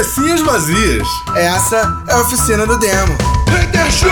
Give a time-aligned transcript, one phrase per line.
[0.00, 1.06] Cabecinhas vazias.
[1.36, 3.18] Essa é a oficina do demo.
[3.50, 4.10] Hater Show!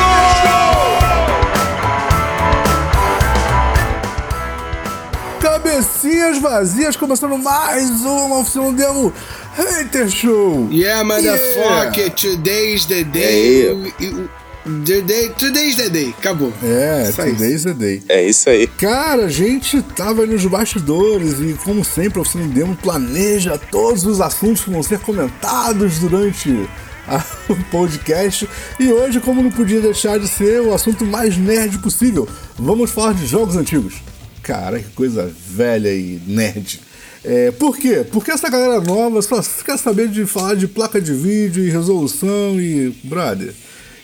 [5.40, 9.12] Cabecinhas vazias, começando mais uma oficina do demo.
[9.56, 10.68] Hater Show!
[10.70, 12.14] Yeah, motherfucker, Yeah.
[12.14, 13.93] today's the day.
[13.98, 14.29] The
[14.69, 15.30] day.
[15.39, 16.14] Today's the day.
[16.19, 16.53] Acabou.
[16.62, 17.37] É, Só isso.
[17.37, 18.03] today's the day.
[18.09, 18.67] É isso aí.
[18.67, 24.04] Cara, a gente tava nos bastidores e, como sempre, a Oficina do Demo planeja todos
[24.04, 26.68] os assuntos que vão ser comentados durante
[27.07, 28.49] a- o podcast.
[28.79, 32.28] E hoje, como não podia deixar de ser o assunto mais nerd possível,
[32.59, 33.95] vamos falar de jogos antigos.
[34.42, 36.81] Cara, que coisa velha e nerd.
[37.25, 38.06] É, por quê?
[38.11, 42.59] Porque essa galera nova só quer saber de falar de placa de vídeo e resolução
[42.61, 42.91] e.
[43.05, 43.53] brother.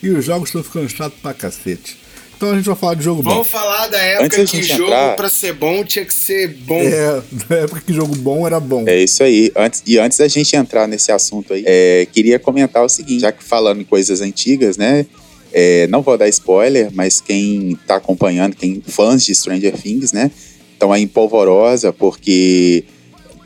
[0.04, 1.96] E os jogos estão ficando chatos pra cacete.
[2.36, 3.30] Então a gente vai falar de jogo bom.
[3.30, 6.48] Vamos falar da época Antes da que jogo, entrar- pra ser bom, tinha que ser
[6.48, 6.80] bom.
[6.80, 8.84] É, na época que jogo bom era bom.
[8.86, 9.50] É isso aí.
[9.56, 13.32] Antes, e antes da gente entrar nesse assunto aí, é, queria comentar o seguinte, já
[13.32, 15.06] que falando em coisas antigas, né?
[15.54, 20.32] é, não vou dar spoiler, mas quem tá acompanhando, quem fãs de Stranger Things, né?
[20.72, 22.82] Estão aí em polvorosa, porque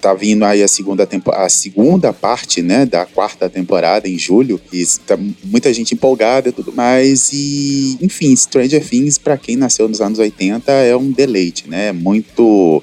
[0.01, 4.61] tá vindo aí a segunda, tempo, a segunda parte, né, da quarta temporada em julho.
[4.73, 7.31] E tá muita gente empolgada e tudo mais.
[7.33, 11.93] E, enfim, Stranger Things, pra quem nasceu nos anos 80, é um deleite, né?
[11.93, 12.83] Muito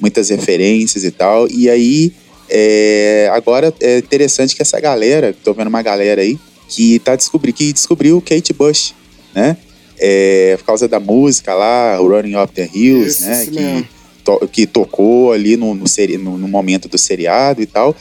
[0.00, 1.46] muitas referências e tal.
[1.48, 2.12] E aí,
[2.48, 6.38] é, agora é interessante que essa galera, tô vendo uma galera aí,
[6.68, 8.94] que tá descobri, que descobriu Kate Bush,
[9.34, 9.56] né?
[9.98, 13.44] É, por causa da música lá, Running Up the Hills, Isso né?
[13.44, 13.88] mesmo.
[14.38, 15.84] Que, to- que tocou ali no, no,
[16.18, 17.94] no- no momento do seriado e tal.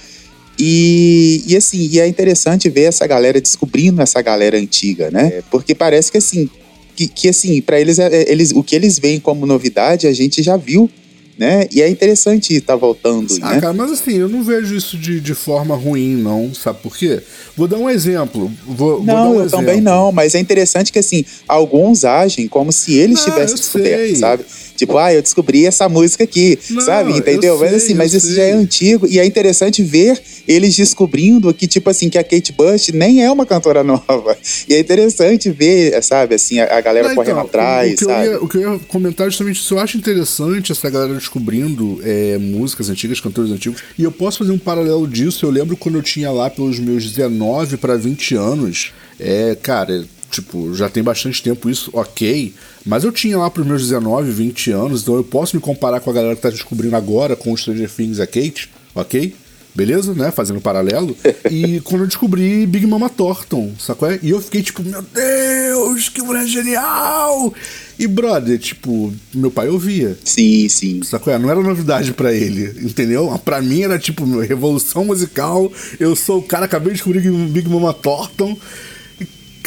[0.58, 5.41] E, e assim, e é interessante ver essa galera descobrindo essa galera antiga, né?
[5.50, 6.50] Porque parece que assim,
[6.95, 10.11] que, que assim, para eles, é- é- eles, o que eles veem como novidade, a
[10.11, 10.89] gente já viu,
[11.38, 11.66] né?
[11.72, 13.61] E é interessante estar voltando, Ah, né?
[13.61, 16.53] cara, mas assim, eu não vejo isso de, de forma ruim, não.
[16.53, 17.22] Sabe por quê?
[17.55, 18.52] Vou dar um exemplo.
[18.67, 19.66] Vou, vou Não, um eu exemplo.
[19.66, 24.16] também não, mas é interessante que assim, alguns agem como se eles Não, tivessem sei.
[24.18, 24.44] sabe?
[24.79, 27.12] Tipo, ah, eu descobri essa música aqui, Não, sabe?
[27.12, 27.59] eu Entendeu?
[27.59, 30.17] mas sei, assim, mas isso já é antigo e é interessante ver
[30.47, 34.38] eles descobrindo que, tipo assim, que a Kate Bush nem é uma cantora nova.
[34.69, 38.06] E é interessante ver, sabe, assim, a, a galera Não, correndo então, atrás, o, que
[38.06, 38.28] sabe?
[38.28, 39.73] Eu ia, o que eu ia comentar é justamente isso.
[39.73, 43.84] Eu acho interessante essa galera descobrindo é, músicas antigas, cantores antigos.
[43.97, 45.45] E eu posso fazer um paralelo disso.
[45.45, 48.94] Eu lembro quando eu tinha lá pelos meus 19 para 20 anos.
[49.19, 52.53] É, cara, tipo, já tem bastante tempo isso, ok.
[52.85, 55.01] Mas eu tinha lá pros meus 19, 20 anos.
[55.01, 57.90] Então eu posso me comparar com a galera que tá descobrindo agora com o Stranger
[57.90, 59.34] Things e a Kate, ok?
[59.73, 60.31] Beleza, né?
[60.31, 61.16] Fazendo um paralelo.
[61.50, 64.12] e quando eu descobri Big Mama Thornton, sacou?
[64.22, 67.53] E eu fiquei tipo, meu Deus, que mulher genial!
[67.97, 70.18] E, brother, tipo, meu pai ouvia.
[70.23, 71.03] Sim, sim.
[71.03, 71.38] Sacou?
[71.38, 73.39] Não era novidade pra ele, entendeu?
[73.44, 75.72] Pra mim era tipo, revolução musical.
[76.00, 78.57] Eu sou o cara, acabei de descobrir Big Mama Thornton.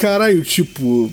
[0.03, 1.13] Caralho, tipo.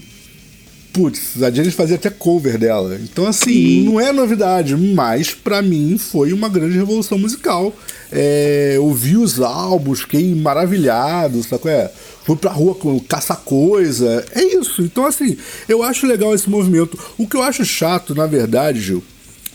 [0.92, 3.00] Putz, a Janis fazia até cover dela.
[3.04, 3.84] Então, assim, Sim.
[3.84, 7.72] não é novidade, mas pra mim foi uma grande revolução musical.
[8.12, 11.70] É, ouvi os álbuns, fiquei maravilhado, sacou?
[11.70, 11.92] É,
[12.24, 14.26] fui pra rua com, caçar coisa.
[14.34, 14.82] É isso.
[14.82, 16.98] Então, assim, eu acho legal esse movimento.
[17.16, 19.04] O que eu acho chato, na verdade, Gil,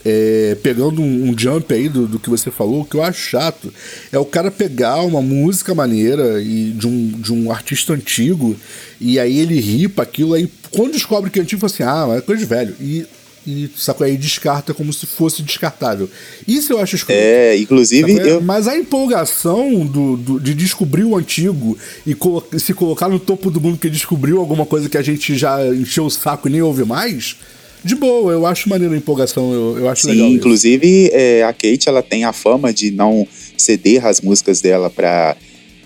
[0.05, 3.21] é, pegando um, um jump aí do, do que você falou, o que eu acho
[3.31, 3.73] chato
[4.13, 8.55] é o cara pegar uma música maneira e de um, de um artista antigo
[9.01, 12.19] e aí ele ripa aquilo, aí quando descobre que é antigo, fala assim, ah, mas
[12.19, 12.75] é coisa de velho.
[12.81, 13.07] E,
[13.47, 14.07] e sacou?
[14.07, 16.09] Aí descarta como se fosse descartável.
[16.49, 17.21] Isso eu acho escroto.
[17.21, 21.77] É, inclusive, eu, Mas a empolgação do, do- de descobrir o antigo
[22.07, 25.37] e colo- se colocar no topo do mundo que descobriu alguma coisa que a gente
[25.37, 27.37] já encheu o saco e nem ouve mais,
[27.85, 30.29] de boa, eu acho maneiro a empolgação, eu, eu acho Sim, legal.
[30.29, 33.27] inclusive é, a Kate ela tem a fama de não
[33.59, 35.37] ceder as músicas dela para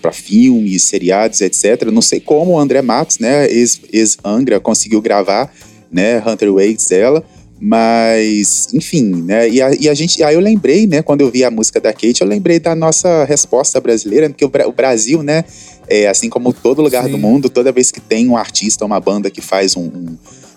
[0.00, 1.90] para filmes, seriados, etc.
[1.92, 5.52] Não sei como o André Matos, né, ex, ex-Angra, conseguiu gravar,
[5.90, 7.24] né, Hunter Waits dela,
[7.60, 11.42] mas, enfim, né, e a, e a gente, aí eu lembrei, né, quando eu vi
[11.42, 15.44] a música da Kate, eu lembrei da nossa resposta brasileira, porque o, o Brasil, né,
[15.88, 17.10] é, assim como todo lugar Sim.
[17.10, 20.16] do mundo, toda vez que tem um artista, uma banda que faz um, um,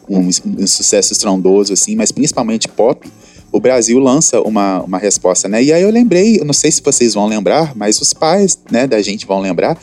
[0.10, 3.08] um, um sucesso estrondoso, assim, mas principalmente pop,
[3.52, 5.62] o Brasil lança uma, uma resposta, né?
[5.62, 8.88] E aí eu lembrei, eu não sei se vocês vão lembrar, mas os pais, né,
[8.88, 9.78] da gente vão lembrar,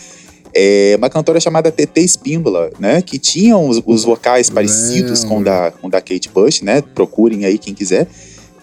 [0.54, 3.02] é uma cantora chamada TT Espíndola, né?
[3.02, 6.80] Que tinham os, os vocais parecidos com o da, com o da Kate Bush, né?
[6.80, 8.06] Procurem aí quem quiser.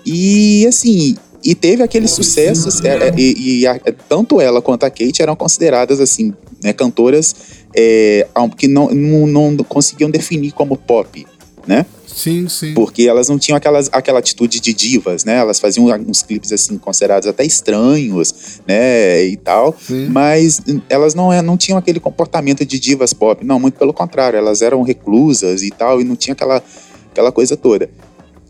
[0.03, 3.79] E assim, e teve aqueles sucessos, é, é, e, e a-
[4.09, 7.35] tanto ela quanto a Kate eram consideradas assim, né, cantoras
[7.75, 8.25] é,
[8.57, 11.25] que não, não, não conseguiam definir como pop,
[11.67, 11.85] né?
[12.07, 12.73] Sim, sim.
[12.73, 15.35] Porque elas não tinham aquelas, aquela atitude de divas, né?
[15.37, 20.07] Elas faziam uns clipes assim considerados até estranhos, né, e tal, Sim.
[20.07, 24.37] mas elas não, é- não tinham aquele comportamento de divas pop, não, muito pelo contrário,
[24.37, 26.63] elas eram reclusas e tal, e não tinha aquela,
[27.11, 27.89] aquela coisa toda.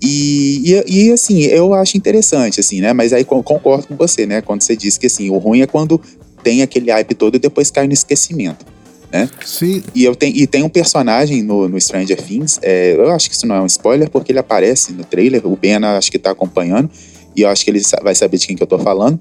[0.01, 2.93] E, e, e, assim, eu acho interessante, assim, né?
[2.93, 4.41] Mas aí con- concordo com você, né?
[4.41, 5.99] Quando você disse que assim, o ruim é quando
[6.43, 8.65] tem aquele hype todo e depois cai no esquecimento.
[9.45, 13.29] Sim, E, eu tenho, e tem um personagem no, no Stranger Things, é, eu acho
[13.29, 16.19] que isso não é um spoiler, porque ele aparece no trailer, o Ben acho que
[16.19, 16.89] tá acompanhando,
[17.35, 19.19] e eu acho que ele vai saber de quem que eu tô falando,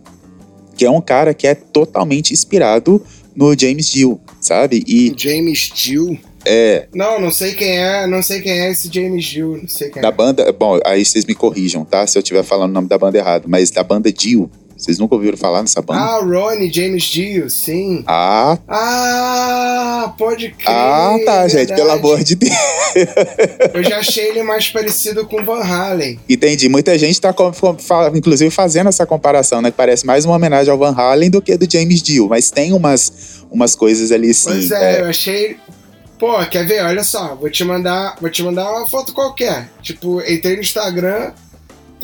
[0.76, 3.04] que é um cara que é totalmente inspirado
[3.34, 4.84] no James Deal, sabe?
[4.86, 6.18] E James Gill.
[6.44, 9.90] é Não, não sei quem é, não sei quem é esse James Gill, não sei
[9.90, 10.12] quem da é.
[10.12, 12.06] banda, bom, aí vocês me corrijam, tá?
[12.06, 15.14] Se eu estiver falando o nome da banda errado, mas da banda Dio, vocês nunca
[15.14, 16.00] ouviram falar nessa banda?
[16.00, 18.02] Ah, Ronnie James Dio, sim.
[18.06, 20.68] Ah, Ah, pode crer.
[20.68, 21.80] ah, tá, gente, verdade.
[21.80, 22.52] pelo amor de Deus.
[23.72, 26.18] Eu já achei ele mais parecido com Van Halen.
[26.28, 26.68] Entendi.
[26.68, 27.34] Muita gente tá,
[28.14, 29.70] inclusive, fazendo essa comparação, né?
[29.70, 32.28] Que parece mais uma homenagem ao Van Halen do que do James Dio.
[32.28, 34.50] Mas tem umas, umas coisas ali, sim.
[34.50, 35.00] Pois é, é.
[35.02, 35.56] eu achei.
[36.18, 36.82] Pô, quer ver?
[36.84, 39.68] Olha só, vou te mandar, vou te mandar uma foto qualquer.
[39.82, 41.32] Tipo, entrei no Instagram,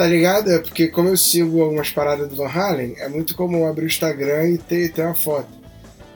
[0.00, 0.50] tá ligado?
[0.50, 3.86] É porque como eu sigo algumas paradas do Van Halen, é muito comum abrir o
[3.86, 5.50] Instagram e ter, ter uma foto.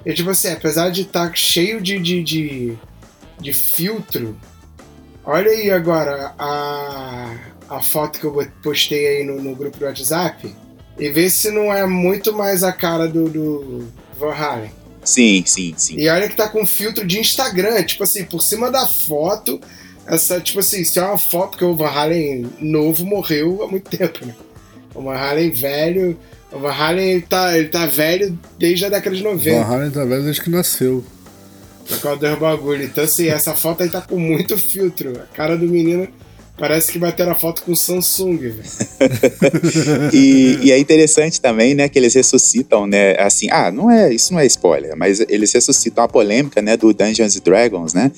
[0.07, 2.79] E tipo assim, apesar de estar cheio de, de, de,
[3.39, 4.35] de filtro,
[5.23, 7.31] olha aí agora a,
[7.69, 10.51] a foto que eu postei aí no, no grupo do WhatsApp
[10.99, 13.89] e vê se não é muito mais a cara do, do
[14.19, 14.73] Van Halen.
[15.05, 15.97] Sim, sim, sim.
[15.99, 19.61] E olha que tá com filtro de Instagram, tipo assim, por cima da foto,
[20.07, 23.91] essa, tipo assim, se é uma foto, porque o Van Halen novo morreu há muito
[23.91, 24.35] tempo, né?
[24.95, 26.19] O Van Halen velho,
[26.53, 29.91] o Van Halen ele tá, ele tá velho desde a década de Van 90, Halen
[29.91, 31.05] tá velho desde que nasceu.
[31.89, 32.85] por causa do bagulho.
[32.85, 35.13] Então assim, essa foto aí tá com muito filtro.
[35.21, 36.07] A cara do menino
[36.57, 38.63] parece que bateram a foto com Samsung, velho.
[40.13, 44.33] E, e é interessante também, né, que eles ressuscitam, né, assim, ah, não é, isso
[44.33, 48.13] não é spoiler, mas eles ressuscitam a polêmica, né, do Dungeons and Dragons, né,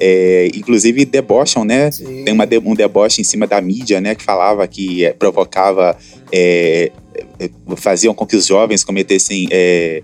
[0.00, 2.24] é, inclusive debocham, né, Sim.
[2.24, 5.96] tem uma um deboche em cima da mídia, né, que falava que é, provocava,
[6.32, 6.90] é,
[7.38, 10.02] é, faziam com que os jovens cometessem, é,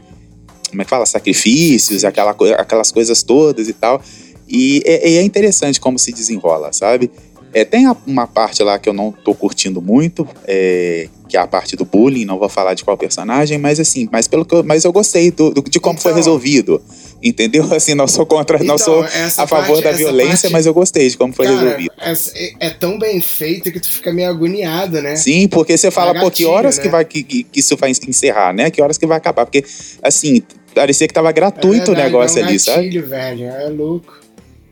[0.68, 4.00] como é que fala, sacrifícios, aquela, aquelas coisas todas e tal,
[4.48, 7.10] e é, é interessante como se desenrola, sabe?
[7.54, 11.46] É, tem uma parte lá que eu não tô curtindo muito, é, que é a
[11.46, 14.62] parte do bullying, não vou falar de qual personagem, mas assim, mas pelo que eu,
[14.62, 16.82] mas eu gostei do, do- de como foi Então- resolvido.
[17.26, 17.64] Entendeu?
[17.74, 20.66] Assim, não sou contra, não Então, sou essa a favor parte- da violência, parte- mas
[20.66, 21.92] eu gostei de como foi Cara, resolvido.
[21.98, 25.16] é, é tão bem feito que tu fica meio agoniado, né?
[25.16, 26.82] Sim, porque você fala, pô, que gatilho, horas né?
[26.82, 28.70] que vai que, que- isso vai encerrar, né?
[28.70, 29.44] Que horas que vai acabar?
[29.46, 29.64] Porque,
[30.02, 30.42] assim,
[30.74, 32.76] parecia que tava É gratuito o verdade, negócio dá um ali, sabe?
[32.84, 33.44] gatilho, velho.
[33.46, 34.20] É louco.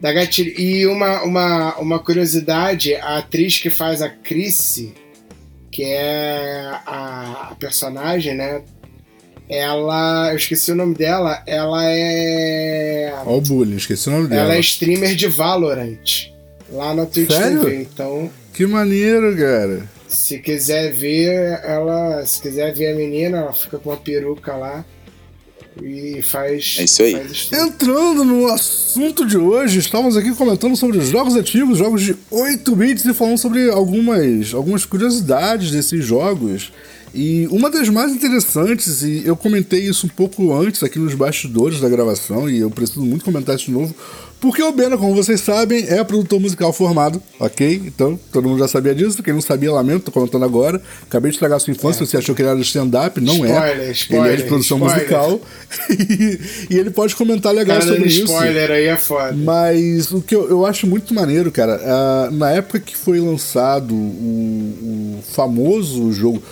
[0.01, 0.53] Dá gatilho.
[0.61, 4.93] E uma, uma, uma curiosidade, a atriz que faz a Chrissy,
[5.71, 8.61] que é a, a personagem, né?
[9.49, 10.31] Ela.
[10.31, 11.43] Eu esqueci o nome dela.
[11.47, 13.13] Ela é.
[13.27, 14.43] Ó o bullying, esqueci o nome dela.
[14.43, 16.33] Ela é streamer de Valorant.
[16.73, 17.61] Lá na Twitch Sério?
[17.65, 17.83] TV.
[17.83, 19.83] Então, Que maneiro, cara.
[20.09, 22.25] se quiser ver, ela.
[22.27, 24.85] Se quiser ver a menina, ela fica com uma peruca lá.
[25.83, 26.77] E faz.
[26.79, 27.21] É isso aí.
[27.53, 32.77] Entrando no assunto de hoje, estamos aqui comentando sobre os jogos antigos, jogos de 8
[32.77, 36.73] bits e falando sobre algumas, algumas curiosidades desses jogos.
[37.15, 41.81] E uma das mais interessantes, e eu comentei isso um pouco antes aqui nos bastidores
[41.81, 43.95] da gravação, e eu preciso muito comentar isso de novo,
[44.45, 47.81] porque o Bena, como vocês sabem, é produtor musical formado, ok?
[47.87, 49.23] Então, todo mundo já sabia disso.
[49.23, 50.83] Quem não sabia, lamento, tô comentando agora.
[51.03, 53.49] Acabei de estragar sua infância, você achou que ele era de stand-up, não é.
[53.49, 54.99] Spoiler, ele é de spoiler, produção spoiler.
[54.99, 55.41] musical.
[55.89, 56.41] e,
[56.75, 58.25] e ele pode comentar legal Cara, sobre isso.
[58.25, 59.33] spoiler aí é foda.
[59.33, 63.95] Mas o que eu, eu acho muito maneiro, cara, ah, na época que foi lançado
[63.95, 66.43] o, o famoso jogo,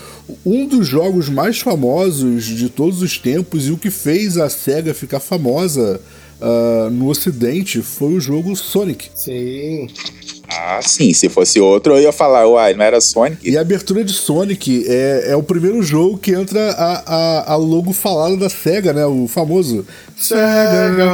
[0.45, 4.95] um dos jogos mais famosos de todos os tempos e o que fez a SEGA
[4.95, 6.00] ficar famosa
[6.42, 9.11] ah, no ocidente foi o jogo Sonic.
[9.14, 9.87] Sim.
[10.49, 13.49] Ah, sim, se fosse outro, eu ia falar, uai, não era Sonic?
[13.49, 17.57] E a abertura de Sonic é, é o primeiro jogo que entra a, a, a
[17.57, 19.07] logo falada da SEGA, né?
[19.07, 21.07] O famoso Sega.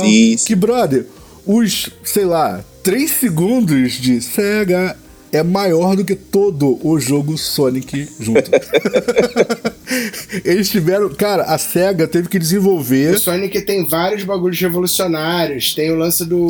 [0.00, 0.46] Sim, sim.
[0.46, 1.06] Que, brother,
[1.46, 4.96] os, sei lá, 3 segundos de SEGA
[5.32, 8.50] é maior do que todo o jogo Sonic junto.
[10.44, 11.08] Eles tiveram.
[11.10, 13.14] Cara, a SEGA teve que desenvolver.
[13.14, 15.74] O Sonic tem vários bagulhos revolucionários.
[15.74, 16.48] Tem o lance do.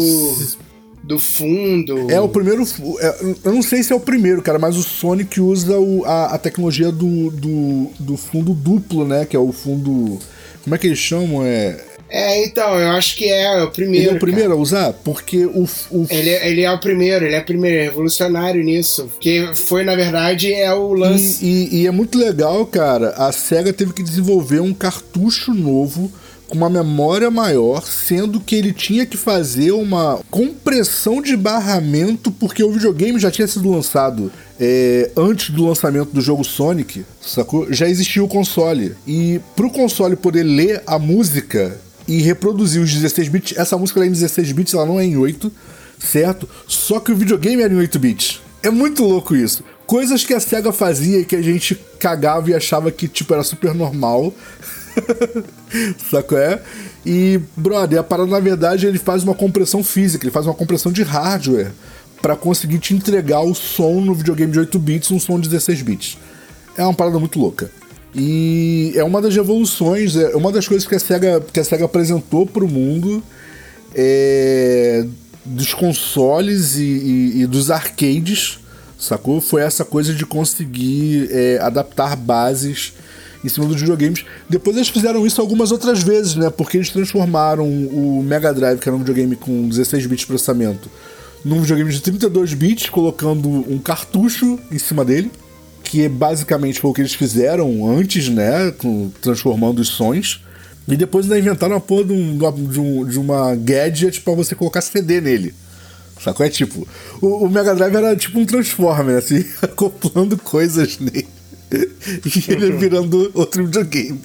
[1.02, 2.10] do fundo.
[2.10, 2.62] É o primeiro.
[3.00, 6.34] é, eu não sei se é o primeiro, cara, mas o Sonic usa o- a,
[6.34, 9.24] a tecnologia do, do, do fundo duplo, né?
[9.24, 10.18] Que é o fundo.
[10.62, 11.44] Como é que eles chamam?
[11.44, 11.80] É.
[12.10, 14.06] É, então, eu acho que é, é o primeiro.
[14.06, 14.58] Ele é o primeiro cara.
[14.58, 14.92] a usar?
[14.92, 15.62] Porque o.
[15.90, 16.06] o...
[16.10, 19.04] Ele, é, ele é o primeiro, ele é o primeiro, é revolucionário nisso.
[19.12, 21.44] Porque foi, na verdade, é o lance.
[21.44, 23.10] E, e, e é muito legal, cara.
[23.10, 26.10] A SEGA teve que desenvolver um cartucho novo
[26.48, 32.64] com uma memória maior, sendo que ele tinha que fazer uma compressão de barramento, porque
[32.64, 37.72] o videogame já tinha sido lançado é, antes do lançamento do jogo Sonic, sacou?
[37.72, 38.96] Já existia o console.
[39.06, 41.78] E pro console poder ler a música
[42.10, 45.16] e reproduzir os 16 bits, essa música é em 16 bits, ela não é em
[45.16, 45.50] 8,
[45.96, 46.48] certo?
[46.66, 48.40] Só que o videogame era em 8 bits.
[48.64, 49.62] É muito louco isso.
[49.86, 53.44] Coisas que a SEGA fazia e que a gente cagava e achava que tipo era
[53.44, 54.34] super normal.
[56.10, 56.60] Saco é?
[57.06, 60.90] E, brother, a parada, na verdade, ele faz uma compressão física, ele faz uma compressão
[60.90, 61.70] de hardware
[62.20, 65.82] para conseguir te entregar o som no videogame de 8 bits, um som de 16
[65.82, 66.18] bits.
[66.76, 67.70] É uma parada muito louca.
[68.14, 71.84] E é uma das revoluções, é uma das coisas que a SEGA, que a SEGA
[71.84, 73.22] apresentou para o mundo
[73.94, 75.06] é,
[75.44, 78.58] dos consoles e, e, e, dos arcades,
[78.98, 79.40] sacou?
[79.40, 82.92] Foi essa coisa de conseguir é, adaptar bases
[83.44, 84.24] em cima dos videogames.
[84.48, 86.50] Depois eles fizeram isso algumas outras vezes, né?
[86.50, 90.90] Porque eles transformaram o Mega Drive, que era um videogame com 16 bits de processamento,
[91.44, 95.30] num videogame de 32 bits, colocando um cartucho em cima dele,
[95.82, 98.72] que é basicamente foi o que eles fizeram antes, né?
[99.20, 100.42] Transformando os sons.
[100.88, 104.54] E depois ainda inventaram a porra de, um, de, um, de uma gadget para você
[104.54, 105.54] colocar CD nele.
[106.22, 106.44] Sacou?
[106.44, 106.86] É tipo,
[107.20, 111.26] o, o, Mega Drive era tipo um Transformer, assim, acoplando coisas nele.
[111.70, 114.20] e ele virando outro videogame.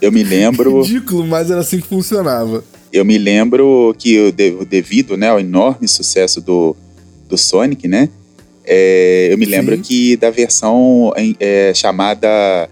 [0.00, 0.82] Eu me lembro.
[0.82, 2.64] Ridículo, mas era assim que funcionava.
[2.92, 4.32] Eu me lembro que
[4.68, 6.76] devido né, ao enorme sucesso do,
[7.28, 8.10] do Sonic, né?
[8.64, 9.82] É, eu me lembro Sim.
[9.82, 12.68] que da versão é, chamada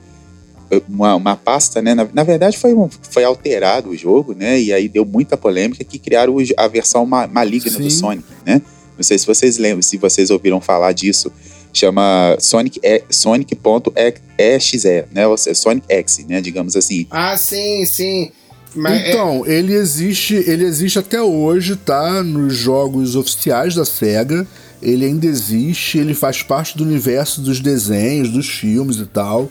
[0.88, 1.94] uma, uma pasta, né?
[1.94, 4.61] Na, na, verdade foi, um, foi alterado o jogo, né?
[4.61, 7.82] E aí deu muita polêmica que criaram a versão ma, maligna Sim.
[7.82, 8.62] do Sonic, né?
[8.97, 11.32] Não sei se vocês lembram, se vocês ouviram falar disso
[11.73, 15.26] chama Sonic é, Sonic.exe, né?
[15.26, 16.40] Ou seja, Sonic X, né?
[16.40, 17.06] Digamos assim.
[17.11, 18.30] Ah, sim, sim.
[18.75, 19.52] Mas é então, é...
[19.52, 22.23] ele existe, ele existe até hoje, tá?
[22.23, 24.47] Nos jogos oficiais da Sega.
[24.82, 29.50] Ele ainda existe, ele faz parte do universo dos desenhos, dos filmes e tal.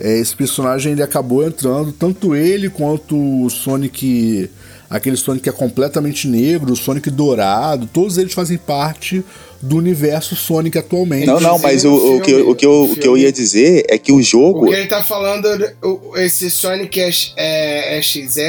[0.00, 4.50] É, esse personagem ele acabou entrando, tanto ele quanto o Sonic
[4.92, 9.24] aquele Sonic que é completamente negro, o Sonic dourado, todos eles fazem parte
[9.60, 11.26] do universo Sonic atualmente.
[11.26, 13.32] Não, não, mas o, filme, o, que, eu, o, que eu, o que eu ia
[13.32, 14.66] dizer é que o jogo.
[14.66, 15.48] O que ele tá falando,
[16.16, 18.40] esse Sonic é, é, XE,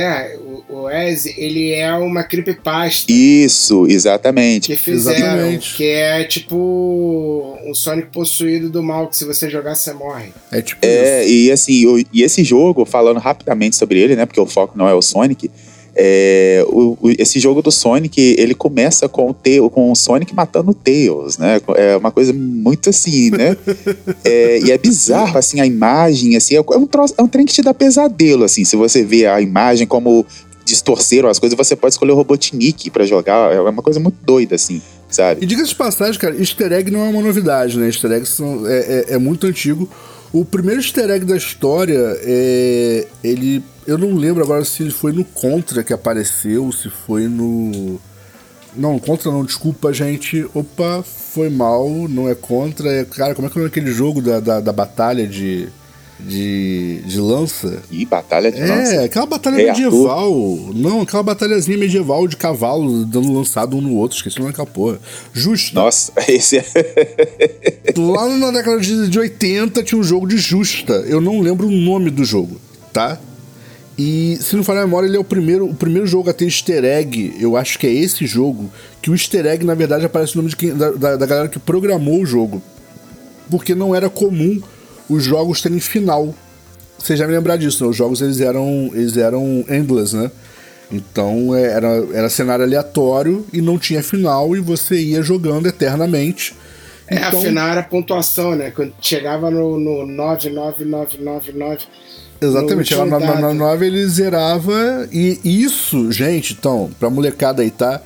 [0.70, 3.12] o, o Ezzy, ele é uma creepypasta.
[3.12, 4.68] Isso, exatamente.
[4.68, 5.76] Que fizeram, exatamente.
[5.76, 10.34] que é tipo um Sonic possuído do mal, que se você jogar, você morre.
[10.52, 10.84] É tipo.
[10.84, 11.32] É, isso.
[11.32, 14.94] e assim, e esse jogo, falando rapidamente sobre ele, né, porque o foco não é
[14.94, 15.50] o Sonic.
[15.96, 20.72] É, o, o, esse jogo do Sonic, ele começa com o, com o Sonic matando
[20.72, 21.62] o Tails, né?
[21.76, 23.56] É uma coisa muito assim, né?
[24.26, 27.54] é, e é bizarro, assim, a imagem, assim, é um, troço, é um trem que
[27.54, 30.26] te dá pesadelo, assim, se você vê a imagem como
[30.66, 34.56] distorceram as coisas, você pode escolher o Robotnik para jogar, é uma coisa muito doida,
[34.56, 34.82] assim.
[35.10, 35.44] Sabe?
[35.44, 37.86] E diga de passagem, cara, easter egg não é uma novidade, né?
[37.86, 39.88] Easter eggs são, é, é, é muito antigo.
[40.32, 45.24] O primeiro easter egg da história, é, ele eu não lembro agora se foi no
[45.26, 48.00] Contra que apareceu, se foi no.
[48.76, 50.46] Não, Contra não, desculpa, gente.
[50.54, 52.92] Opa, foi mal, não é Contra.
[52.92, 55.68] É, cara, como é que é aquele jogo da, da, da batalha de,
[56.20, 57.84] de, de lança?
[57.92, 58.96] Ih, batalha de é, lança?
[58.96, 60.34] É, aquela batalha é medieval.
[60.34, 60.76] Arthur.
[60.76, 64.18] Não, aquela batalhazinha medieval de cavalo dando lançado um no outro.
[64.18, 65.00] Esqueci o nome daquela porra.
[65.34, 65.76] Justo.
[65.76, 66.66] Nossa, esse é.
[67.98, 70.94] Lá na década de, de 80 tinha um jogo de Justa.
[71.08, 72.60] Eu não lembro o nome do jogo,
[72.92, 73.20] tá?
[73.98, 76.46] E, se não falhar a memória, ele é o primeiro, o primeiro jogo a ter
[76.46, 77.36] easter egg.
[77.40, 78.72] Eu acho que é esse jogo.
[79.02, 81.48] Que o easter egg, na verdade, aparece o nome de quem, da, da, da galera
[81.48, 82.62] que programou o jogo.
[83.50, 84.62] Porque não era comum
[85.08, 86.34] os jogos terem final.
[86.98, 87.90] Você já me lembrar disso, né?
[87.90, 90.32] Os jogos eles eram, eles eram endless, né?
[90.92, 96.56] Então é, era, era cenário aleatório e não tinha final e você ia jogando eternamente.
[97.08, 97.40] É, então...
[97.40, 98.72] afinal era pontuação, né?
[98.72, 101.92] Quando chegava no, no 99999
[102.46, 105.08] Exatamente, ela na, na 9 ele zerava.
[105.12, 108.02] E isso, gente, então, pra molecada aí, tá?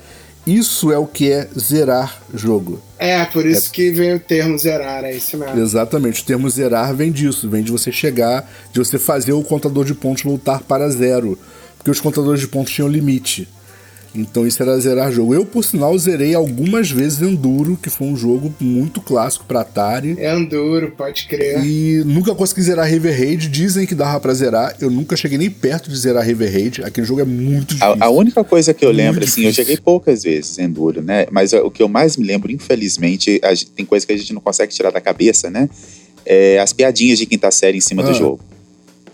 [0.46, 2.82] Isso é o que é zerar jogo.
[2.98, 3.72] É, por isso é...
[3.74, 5.60] que vem o termo zerar, é isso mesmo.
[5.60, 9.84] Exatamente, o termo zerar vem disso, vem de você chegar, de você fazer o contador
[9.84, 11.38] de pontos voltar para zero.
[11.78, 13.48] Porque os contadores de pontos tinham limite.
[14.18, 15.34] Então isso era zerar jogo.
[15.34, 20.18] Eu, por sinal, zerei algumas vezes Enduro, que foi um jogo muito clássico pra Atari.
[20.20, 21.64] Enduro, pode crer.
[21.64, 23.48] E nunca consegui zerar River Raid.
[23.48, 24.76] Dizem que dava pra zerar.
[24.82, 26.84] Eu nunca cheguei nem perto de zerar River Raid.
[26.84, 27.96] Aquele jogo é muito difícil.
[28.02, 29.64] A, a única coisa que eu Muito lembro, assim, eu difícil.
[29.64, 31.28] joguei poucas vezes Enduro, né?
[31.32, 34.34] Mas o que eu mais me lembro, infelizmente, a gente- tem coisa que a gente
[34.34, 35.70] não consegue tirar da cabeça, né?
[36.26, 38.08] É as piadinhas de quinta série em cima Ah.
[38.08, 38.40] do jogo.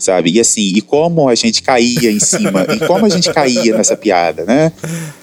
[0.03, 0.31] Sabe?
[0.31, 3.95] E assim, e como a gente caía em cima, e como a gente caía nessa
[3.95, 4.71] piada, né?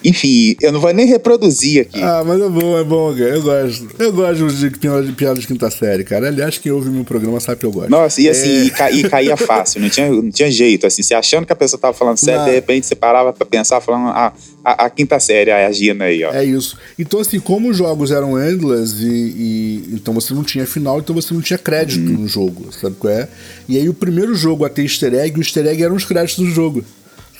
[0.03, 2.01] Enfim, eu não vou nem reproduzir aqui.
[2.01, 3.29] Ah, mas é bom, é bom, cara.
[3.29, 3.87] Eu gosto.
[3.99, 6.27] Eu gosto de piada de, piada de quinta série, cara.
[6.27, 7.89] Aliás, quem ouve meu programa sabe que eu gosto.
[7.89, 8.63] Nossa, e assim, É.
[8.65, 11.55] e, ca- e caía fácil, não tinha, não tinha jeito, assim, você achando que a
[11.55, 12.47] pessoa tava falando sério, Não.
[12.47, 14.33] de repente você parava pra pensar, falando, ah,
[14.63, 16.31] a, a quinta série agindo aí, ó.
[16.33, 16.77] É isso.
[16.97, 21.15] Então, assim, como os jogos eram endless e, e- então você não tinha final, então
[21.15, 23.27] você não tinha crédito no jogo, sabe qual é?
[23.67, 26.45] E aí o primeiro jogo a ter easter egg, o easter egg eram os créditos
[26.45, 26.83] do jogo.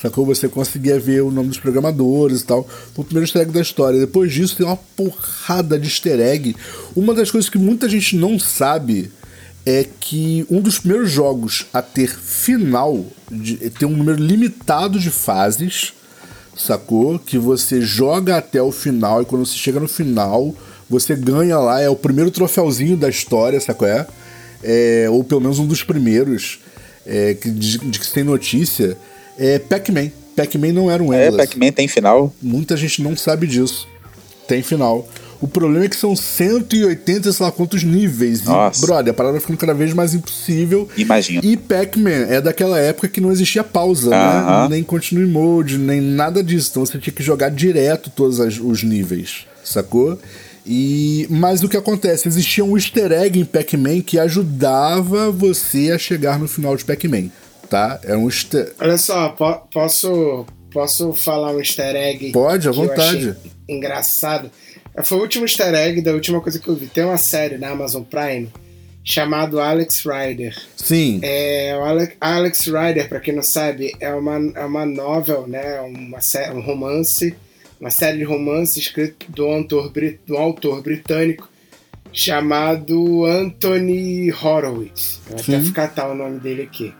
[0.02, 0.26] Sacou?
[0.26, 2.68] Você conseguia ver o nome dos programadores e tal.
[2.96, 4.00] Foi o primeiro easter egg da história.
[4.00, 6.56] Depois disso tem uma porrada de easter egg.
[6.96, 9.12] Uma das coisas que muita gente não sabe
[9.64, 15.12] é que um dos primeiros jogos a ter final, de, ter um número limitado de
[15.12, 15.94] fases,
[16.56, 17.18] sacou?
[17.20, 20.54] Que você joga até o final e quando você chega no final,
[20.90, 23.88] você ganha lá, é o primeiro troféuzinho da história, sacou?
[23.88, 24.06] É?
[24.64, 26.60] É, ou pelo menos um dos primeiros
[27.06, 28.98] é, que, de, de que se tem notícia,
[29.38, 30.12] é Pac-Man.
[30.36, 31.50] Pac-Man não era um É, endless.
[31.50, 32.34] Pac-Man tem final.
[32.42, 33.88] Muita gente não sabe disso.
[34.48, 35.08] Tem final.
[35.42, 38.44] O problema é que são 180, sei lá quantos níveis.
[38.44, 38.78] Nossa.
[38.84, 40.88] E, brother, a parada vai ficando cada vez mais impossível.
[40.96, 41.42] Imagina.
[41.44, 44.16] E Pac-Man é daquela época que não existia pausa, né?
[44.18, 44.70] Aham.
[44.70, 46.70] Nem continue mode, nem nada disso.
[46.72, 50.20] Então você tinha que jogar direto todos as- os níveis, sacou?
[50.64, 52.28] E, mas o que acontece?
[52.28, 57.30] Existia um easter egg em Pac-Man que ajudava você a chegar no final de Pac-Man,
[57.68, 58.00] tá?
[58.04, 58.72] É um easter...
[58.80, 62.32] Olha só, po- posso, posso falar um easter egg?
[62.32, 63.36] Pode, à vontade.
[63.68, 64.52] engraçado.
[65.04, 66.88] Foi o último easter egg da última coisa que eu vi.
[66.88, 68.50] Tem uma série na Amazon Prime
[69.04, 70.56] chamado Alex Rider.
[70.76, 75.48] Sim, É, o Ale- Alex Rider, pra quem não sabe, é uma, é uma novel,
[75.48, 75.80] né?
[75.82, 76.20] Uma
[76.54, 77.36] um romance,
[77.80, 79.92] uma série de romance escrito do autor,
[80.28, 81.50] do autor britânico
[82.14, 85.20] chamado Anthony Horowitz.
[85.28, 85.72] Vou até Sim.
[85.72, 86.94] catar o nome dele aqui.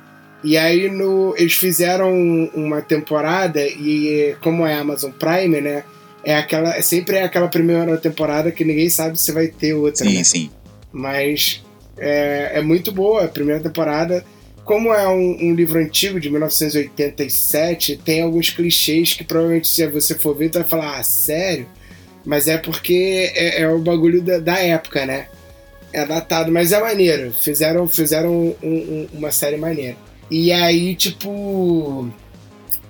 [0.44, 2.12] E aí no, eles fizeram
[2.56, 5.84] uma temporada e como é Amazon Prime, né?
[6.24, 10.06] É aquela, é sempre é aquela primeira temporada que ninguém sabe se vai ter outra.
[10.06, 10.24] Sim, né?
[10.24, 10.52] sim.
[10.92, 11.64] mas
[11.98, 14.24] é, é muito boa a primeira temporada.
[14.64, 20.16] Como é um, um livro antigo de 1987, tem alguns clichês que provavelmente se você
[20.16, 21.68] for ver, tu vai falar, ah, sério?
[22.24, 25.28] Mas é porque é, é o bagulho da, da época, né?
[25.92, 27.34] É datado, mas é maneiro.
[27.34, 29.98] Fizeram, fizeram um- um- uma série maneira.
[30.30, 32.08] E aí, tipo.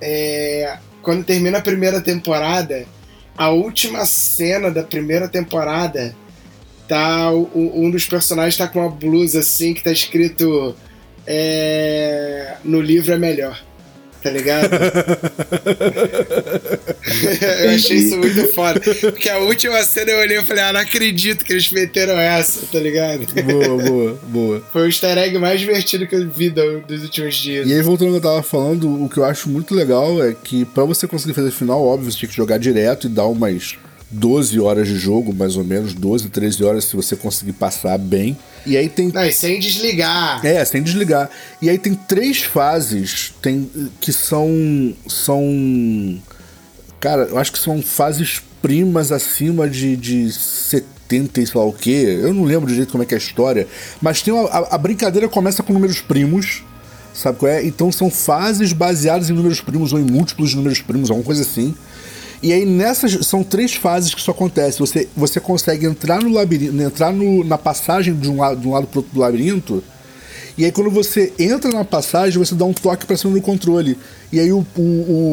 [0.02, 2.86] é, quando termina a primeira temporada,
[3.38, 6.16] a última cena da primeira temporada
[6.88, 10.76] tá um dos personagens tá com uma blusa assim que tá escrito
[11.26, 13.64] é, no livro é melhor
[14.22, 14.70] tá ligado?
[17.64, 20.80] eu achei isso muito foda porque a última cena eu olhei e falei ah não
[20.80, 23.26] acredito que eles meteram essa tá ligado?
[23.44, 24.64] boa, boa, boa.
[24.72, 27.82] foi o easter egg mais divertido que eu vi do- dos últimos dias E aí,
[27.82, 30.84] voltando ao que eu tava falando, o que eu acho muito legal é que pra
[30.84, 33.78] você conseguir fazer final, óbvio, você tinha que jogar direto e dar umas
[34.12, 38.38] 12 horas de jogo, mais ou menos, 12, 13 horas se você conseguir passar bem.
[38.66, 39.10] E aí tem.
[39.12, 41.30] não, e sem desligar É, sem desligar.
[41.62, 43.70] E aí tem três fases tem,
[44.00, 44.94] que são.
[45.08, 46.22] são.
[47.00, 51.74] Cara, eu acho que são fases primas acima de, de 70 e sei lá o
[51.74, 52.20] quê.
[52.22, 53.68] Eu não lembro direito como é que é a história.
[54.02, 56.64] Mas tem uma, a, a brincadeira começa com números primos.
[57.14, 57.66] Sabe qual é?
[57.66, 61.42] Então são fases baseadas em números primos ou em múltiplos de números primos, alguma coisa
[61.42, 61.76] assim.
[62.44, 64.80] E aí nessas são três fases que isso acontece.
[64.80, 68.72] Você, você consegue entrar no labirinto, entrar no- na passagem de um, lado, de um
[68.72, 69.84] lado outro do labirinto.
[70.58, 73.98] E aí quando você entra na passagem, você dá um toque pra cima do controle.
[74.32, 74.82] E aí o, o,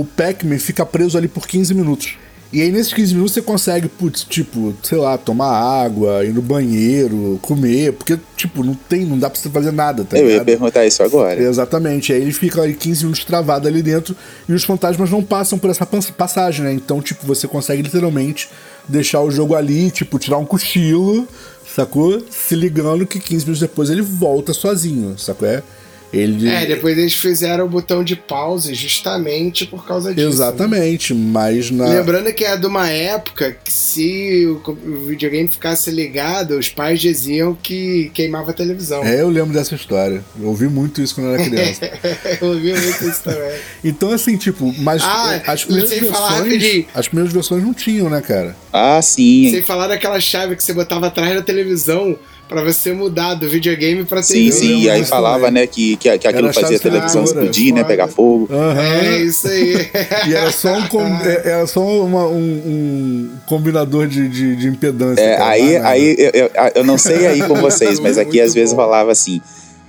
[0.01, 2.17] o Pac-Man fica preso ali por 15 minutos.
[2.51, 6.41] E aí nesses 15 minutos você consegue, putz, tipo, sei lá, tomar água, ir no
[6.41, 10.29] banheiro, comer, porque, tipo, não tem, não dá pra você fazer nada, tá Eu ia
[10.31, 10.47] ligado?
[10.47, 11.39] perguntar isso agora.
[11.43, 12.11] Exatamente.
[12.11, 14.17] Aí ele fica ali 15 minutos travado ali dentro
[14.49, 16.73] e os fantasmas não passam por essa pas- passagem, né?
[16.73, 18.49] Então, tipo, você consegue literalmente
[18.89, 21.29] deixar o jogo ali, tipo, tirar um cochilo,
[21.77, 22.23] sacou?
[22.31, 25.47] Se ligando que 15 minutos depois ele volta sozinho, sacou?
[25.47, 25.63] É?
[26.13, 26.49] Ele...
[26.49, 30.29] É, depois eles fizeram o botão de pause justamente por causa disso.
[30.29, 31.21] Exatamente, né?
[31.33, 31.87] mas na.
[31.87, 34.75] Lembrando que é de uma época que se o
[35.07, 39.05] videogame ficasse ligado, os pais diziam que queimava a televisão.
[39.05, 40.25] É, eu lembro dessa história.
[40.41, 41.91] Eu ouvi muito isso quando eu era criança.
[42.41, 43.59] eu ouvi muito isso também.
[43.85, 46.87] Então, assim, tipo, mas ah, as primeiras versões.
[46.95, 48.57] As primeiras versões não tinham, né, cara?
[48.73, 49.51] Ah, sim.
[49.51, 52.19] Sem falar daquela chave que você botava atrás da televisão
[52.49, 54.51] para você mudar do videogame pra TV.
[54.51, 55.63] Sim, sim, e aí falava, também.
[55.63, 58.49] né, que, que, que aquilo fazia a televisão explodir, né, pegar fogo.
[58.51, 58.81] Uhum.
[58.81, 59.91] É, isso aí.
[60.27, 64.69] e era só um, com, é, era só uma, um, um, combinador de, de, de
[64.69, 65.21] impedância.
[65.21, 68.75] É, aí, aí eu, eu, eu, não sei aí com vocês, mas aqui às vezes
[68.75, 69.43] falava assim,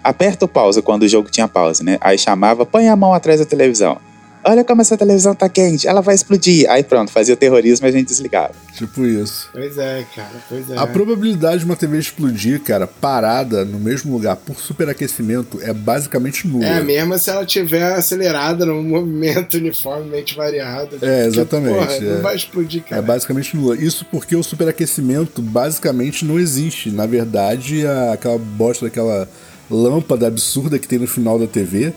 [0.04, 3.40] aperta o pausa quando o jogo tinha pausa, né, aí chamava, põe a mão atrás
[3.40, 3.98] da televisão
[4.44, 6.70] olha como essa televisão tá quente, ela vai explodir.
[6.70, 8.54] Aí pronto, fazia o terrorismo e a gente desligava.
[8.76, 9.50] Tipo isso.
[9.52, 10.78] Pois é, cara, pois é.
[10.78, 16.48] A probabilidade de uma TV explodir, cara, parada no mesmo lugar por superaquecimento é basicamente
[16.48, 16.66] nula.
[16.66, 20.98] É, mesmo se ela tiver acelerada num movimento uniformemente variado.
[21.02, 21.76] É, exatamente.
[21.76, 22.00] porra, é.
[22.00, 23.02] Não vai explodir, cara.
[23.02, 23.76] É basicamente nula.
[23.76, 26.90] Isso porque o superaquecimento basicamente não existe.
[26.90, 29.28] Na verdade, aquela bosta daquela
[29.70, 31.94] lâmpada absurda que tem no final da TV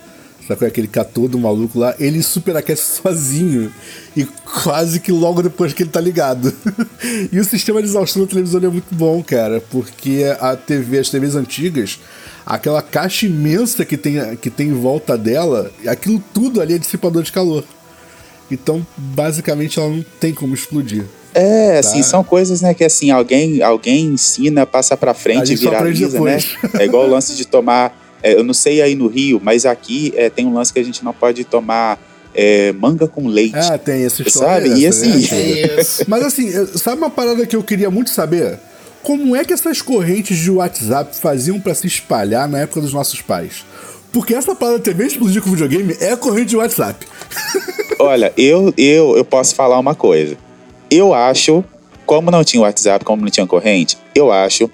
[0.47, 1.95] Sabe aquele catou do maluco lá?
[1.99, 3.73] Ele superaquece sozinho.
[4.17, 6.53] E quase que logo depois que ele tá ligado.
[7.31, 9.63] e o sistema de exaustão da televisão é muito bom, cara.
[9.71, 12.01] Porque a TV, as TVs antigas,
[12.45, 17.23] aquela caixa imensa que tem, que tem em volta dela, aquilo tudo ali é dissipador
[17.23, 17.65] de calor.
[18.51, 21.05] Então, basicamente, ela não tem como explodir.
[21.35, 22.01] É, assim, tá?
[22.01, 26.39] assim, são coisas, né, que assim, alguém, alguém ensina, passa pra frente e viraliza, né?
[26.79, 30.13] É igual o lance de tomar é, eu não sei aí no Rio, mas aqui
[30.17, 31.99] é, tem um lance que a gente não pode tomar
[32.35, 33.57] é, manga com leite.
[33.57, 34.69] Ah, tem essa história.
[34.69, 34.87] Sabe?
[34.87, 35.63] Essa, e assim.
[35.63, 36.05] Né?
[36.07, 38.59] mas assim, sabe uma parada que eu queria muito saber?
[39.03, 43.21] Como é que essas correntes de WhatsApp faziam para se espalhar na época dos nossos
[43.21, 43.65] pais?
[44.13, 47.05] Porque essa parada TV explodir com videogame é corrente de WhatsApp.
[47.99, 50.37] Olha, eu, eu, eu posso falar uma coisa.
[50.89, 51.65] Eu acho,
[52.07, 54.71] como não tinha WhatsApp, como não tinha corrente, eu acho,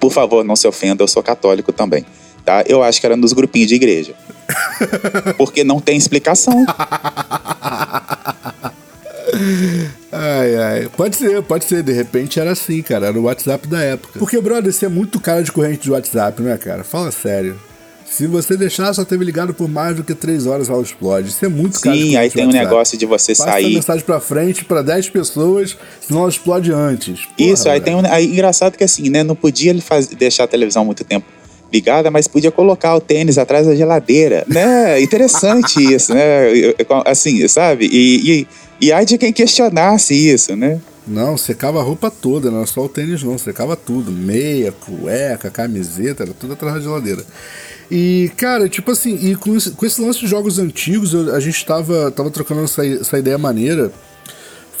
[0.00, 2.06] por favor, não se ofenda, eu sou católico também
[2.44, 2.64] tá?
[2.66, 4.14] Eu acho que era nos grupinhos de igreja.
[5.36, 6.64] Porque não tem explicação.
[10.10, 10.90] Ai, ai.
[10.96, 11.82] Pode ser, pode ser.
[11.82, 13.06] De repente era assim, cara.
[13.06, 14.18] Era o WhatsApp da época.
[14.18, 16.84] Porque, brother, você é muito cara de corrente de WhatsApp, né, cara?
[16.84, 17.58] Fala sério.
[18.04, 21.30] Se você deixar sua TV ligada por mais do que 3 horas, ela explode.
[21.30, 21.96] Isso é muito caro.
[21.96, 23.62] Sim, aí tem um negócio de você Passa sair.
[23.62, 27.24] Passa mensagem pra frente para 10 pessoas, senão ela explode antes.
[27.24, 28.04] Porra, Isso, aí tem um.
[28.04, 29.22] Aí, engraçado que assim, né?
[29.22, 31.24] Não podia ele faz, deixar a televisão muito tempo
[31.72, 35.00] ligada, mas podia colocar o tênis atrás da geladeira, né?
[35.00, 36.74] Interessante isso, né?
[37.06, 37.88] Assim, sabe?
[37.90, 38.48] E, e,
[38.80, 40.80] e ai de quem questionasse isso, né?
[41.06, 45.50] Não, secava a roupa toda, não era só o tênis não, secava tudo, meia, cueca,
[45.50, 47.24] camiseta, era tudo atrás da geladeira.
[47.90, 51.40] E, cara, tipo assim, e com esse, com esse lance de jogos antigos, eu, a
[51.40, 53.92] gente tava, tava trocando essa, essa ideia maneira,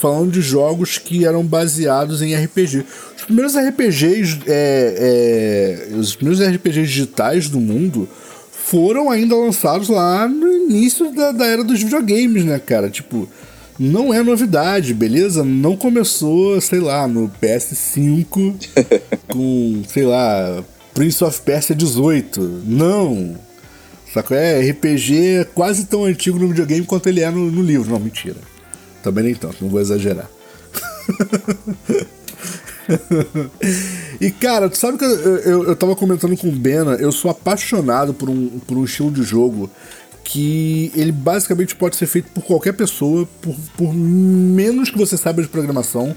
[0.02, 2.84] falando de jogos que eram baseados em RPG.
[3.16, 8.08] Os primeiros RPGs, é, é, os primeiros RPGs digitais do mundo
[8.50, 12.90] foram ainda lançados lá no início da, da era dos videogames, né, cara?
[12.90, 13.28] Tipo,
[13.78, 15.44] não é novidade, beleza?
[15.44, 18.54] Não começou, sei lá, no PS5
[19.32, 22.40] com, sei lá, Prince of Persia 18.
[22.66, 23.36] Não!
[24.12, 24.36] Sacou?
[24.36, 27.88] É, RPG quase tão antigo no videogame quanto ele é no, no livro.
[27.88, 28.36] Não, mentira.
[29.02, 30.30] Também nem tanto, não vou exagerar.
[34.20, 37.30] e cara, tu sabe que eu, eu, eu tava comentando com o Bena, eu sou
[37.30, 39.70] apaixonado por um, por um estilo de jogo
[40.24, 45.42] que ele basicamente pode ser feito por qualquer pessoa, por, por menos que você saiba
[45.42, 46.14] de programação,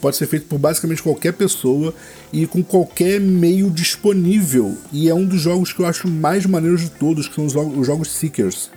[0.00, 1.94] pode ser feito por basicamente qualquer pessoa
[2.32, 4.76] e com qualquer meio disponível.
[4.92, 7.54] E é um dos jogos que eu acho mais maneiros de todos, que são os,
[7.54, 8.70] os jogos Seekers.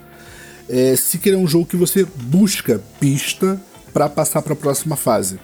[0.70, 3.60] É, Seeker é um jogo que você busca pista
[3.94, 5.40] para passar para a próxima fase.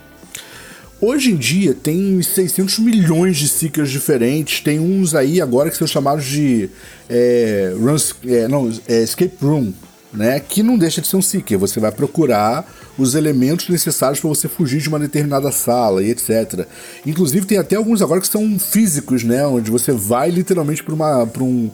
[1.06, 5.86] Hoje em dia tem 600 milhões de Seekers diferentes, tem uns aí agora que são
[5.86, 6.70] chamados de
[7.10, 9.74] é, runs, é, não, é, Escape Room,
[10.14, 10.40] né?
[10.40, 11.60] Que não deixa de ser um Seeker.
[11.60, 12.66] Você vai procurar
[12.98, 16.66] os elementos necessários para você fugir de uma determinada sala e etc.
[17.06, 19.46] Inclusive tem até alguns agora que são físicos, né?
[19.46, 21.70] Onde você vai literalmente para um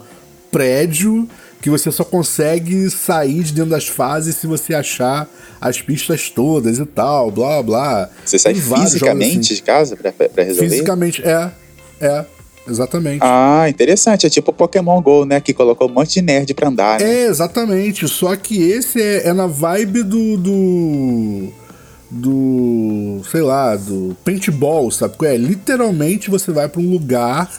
[0.51, 1.29] prédio
[1.61, 5.27] que você só consegue sair de dentro das fases se você achar
[5.59, 8.09] as pistas todas e tal, blá blá.
[8.23, 9.55] Você sai fisicamente assim.
[9.55, 10.69] de casa pra, pra resolver?
[10.69, 11.51] Fisicamente, é.
[11.99, 12.25] É.
[12.67, 13.19] Exatamente.
[13.21, 14.27] Ah, interessante.
[14.27, 15.41] É tipo o Pokémon GO, né?
[15.41, 17.23] Que colocou um monte de nerd pra andar, né?
[17.23, 18.07] É, exatamente.
[18.07, 21.47] Só que esse é, é na vibe do, do.
[22.11, 23.21] do.
[23.29, 25.15] sei lá, do paintball, sabe?
[25.25, 27.49] É, literalmente você vai pra um lugar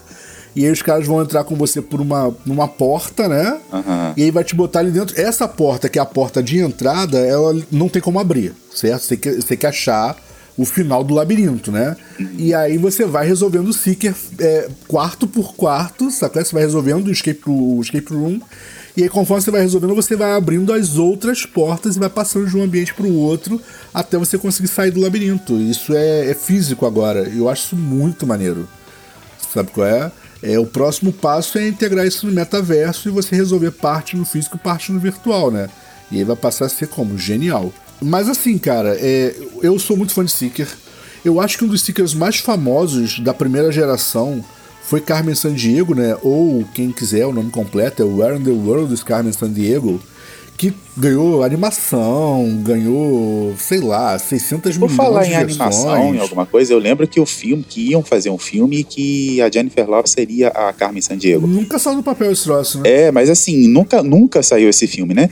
[0.54, 3.58] E aí os caras vão entrar com você por uma, uma porta, né?
[3.72, 4.14] Aham.
[4.16, 5.20] E aí vai te botar ali dentro.
[5.20, 9.02] Essa porta, que é a porta de entrada, ela não tem como abrir, certo?
[9.02, 10.16] Você tem que, você tem que achar
[10.56, 11.96] o final do labirinto, né?
[12.36, 16.44] E aí você vai resolvendo o Seeker é, quarto por quarto, sacou?
[16.44, 18.40] Você vai resolvendo o escape, o escape room.
[18.96, 22.46] E aí, conforme você vai resolvendo, você vai abrindo as outras portas e vai passando
[22.46, 23.60] de um ambiente para o outro
[23.94, 25.56] até você conseguir sair do labirinto.
[25.56, 27.20] Isso é, é físico agora.
[27.20, 28.68] Eu acho isso muito maneiro.
[29.54, 30.12] Sabe qual é?
[30.42, 34.56] É, o próximo passo é integrar isso no metaverso e você resolver parte no físico
[34.56, 35.68] e parte no virtual, né?
[36.10, 37.18] E aí vai passar a ser como?
[37.18, 37.72] Genial.
[38.00, 40.68] Mas assim, cara, é, eu sou muito fã de Seeker.
[41.24, 44.42] Eu acho que um dos Seekers mais famosos da primeira geração
[44.82, 46.16] foi Carmen Sandiego, né?
[46.22, 50.00] Ou quem quiser, o nome completo é Where in the World is Carmen Sandiego,
[50.60, 56.44] que ganhou animação, ganhou, sei lá, 600 Por milhões falar de em animação, em alguma
[56.44, 59.88] coisa, eu lembro que o filme, que iam fazer um filme e que a Jennifer
[59.88, 61.46] Lopez seria a Carmen Sandiego.
[61.46, 62.90] Nunca saiu do papel esse troço, né?
[62.90, 65.30] É, mas assim, nunca, nunca saiu esse filme, né?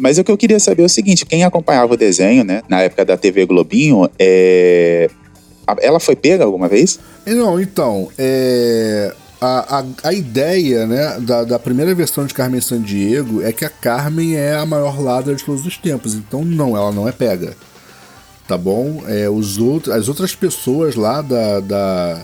[0.00, 2.80] Mas o que eu queria saber é o seguinte: quem acompanhava o desenho, né, na
[2.80, 5.10] época da TV Globinho, é...
[5.82, 6.98] ela foi pega alguma vez?
[7.26, 13.42] Não, então, é, a, a, a ideia né, da, da primeira versão de Carmen Sandiego
[13.42, 16.14] é que a Carmen é a maior ladra de todos os tempos.
[16.14, 17.56] Então, não, ela não é pega.
[18.46, 19.02] Tá bom?
[19.06, 22.22] É, os outros, as outras pessoas lá da, da,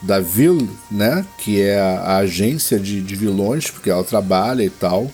[0.00, 4.70] da Vil, né, que é a, a agência de, de vilões, porque ela trabalha e
[4.70, 5.10] tal,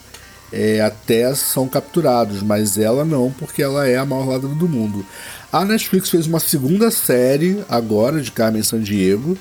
[0.53, 5.05] é, até são capturados, mas ela não, porque ela é a maior ladra do mundo.
[5.53, 9.37] A Netflix fez uma segunda série agora de Carmen Sandiego,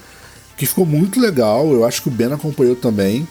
[0.60, 1.72] que ficou muito legal.
[1.72, 3.26] Eu acho que o Ben acompanhou também.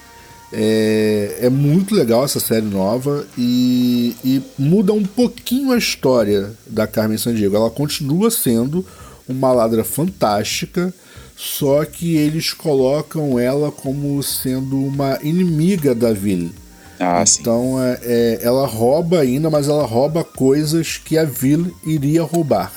[0.50, 6.86] É, é muito legal essa série nova e, e muda um pouquinho a história da
[6.86, 7.54] Carmen Sandiego.
[7.54, 8.82] Ela continua sendo
[9.28, 10.92] uma ladra fantástica,
[11.36, 16.50] só que eles colocam ela como sendo uma inimiga da Ville.
[16.98, 17.22] Ah.
[17.38, 22.72] Então é, é, ela rouba ainda, mas ela rouba coisas que a Ville iria roubar.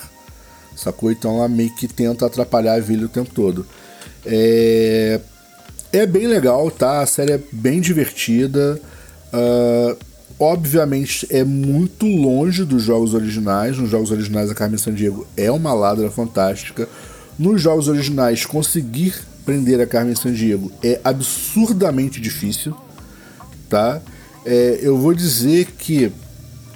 [0.75, 1.09] Sacou?
[1.09, 3.65] Então ela meio que tenta atrapalhar a Ville o tempo todo.
[4.25, 5.19] É,
[5.91, 7.01] é bem legal, tá?
[7.01, 8.79] A série é bem divertida.
[9.33, 9.95] Ah,
[10.39, 13.77] obviamente é muito longe dos jogos originais.
[13.77, 16.87] Nos jogos originais a Carmen Sandiego é uma ladra fantástica.
[17.37, 22.75] Nos jogos originais conseguir prender a Carmen Sandiego é absurdamente difícil
[23.71, 24.01] tá?
[24.45, 26.11] É, eu vou dizer que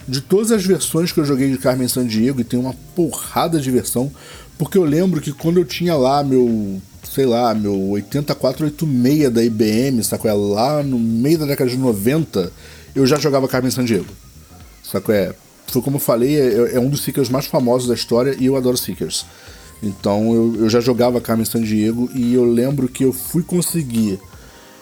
[0.08, 3.70] de todas as versões que eu joguei de Carmen Sandiego, e tem uma porrada de
[3.70, 4.12] versão,
[4.58, 6.82] porque eu lembro que quando eu tinha lá meu,
[7.16, 10.30] sei lá, meu 8486 da IBM, sacou?
[10.30, 12.52] É lá no meio da década de 90,
[12.94, 14.06] eu já jogava Carmen Sandiego.
[14.84, 15.16] Sacou?
[15.16, 15.34] É,
[15.66, 18.58] foi como eu falei, é, é um dos Seekers mais famosos da história e eu
[18.58, 19.26] adoro Seekers.
[19.82, 24.20] Então eu, eu já jogava Carmen Sandiego e eu lembro que eu fui conseguir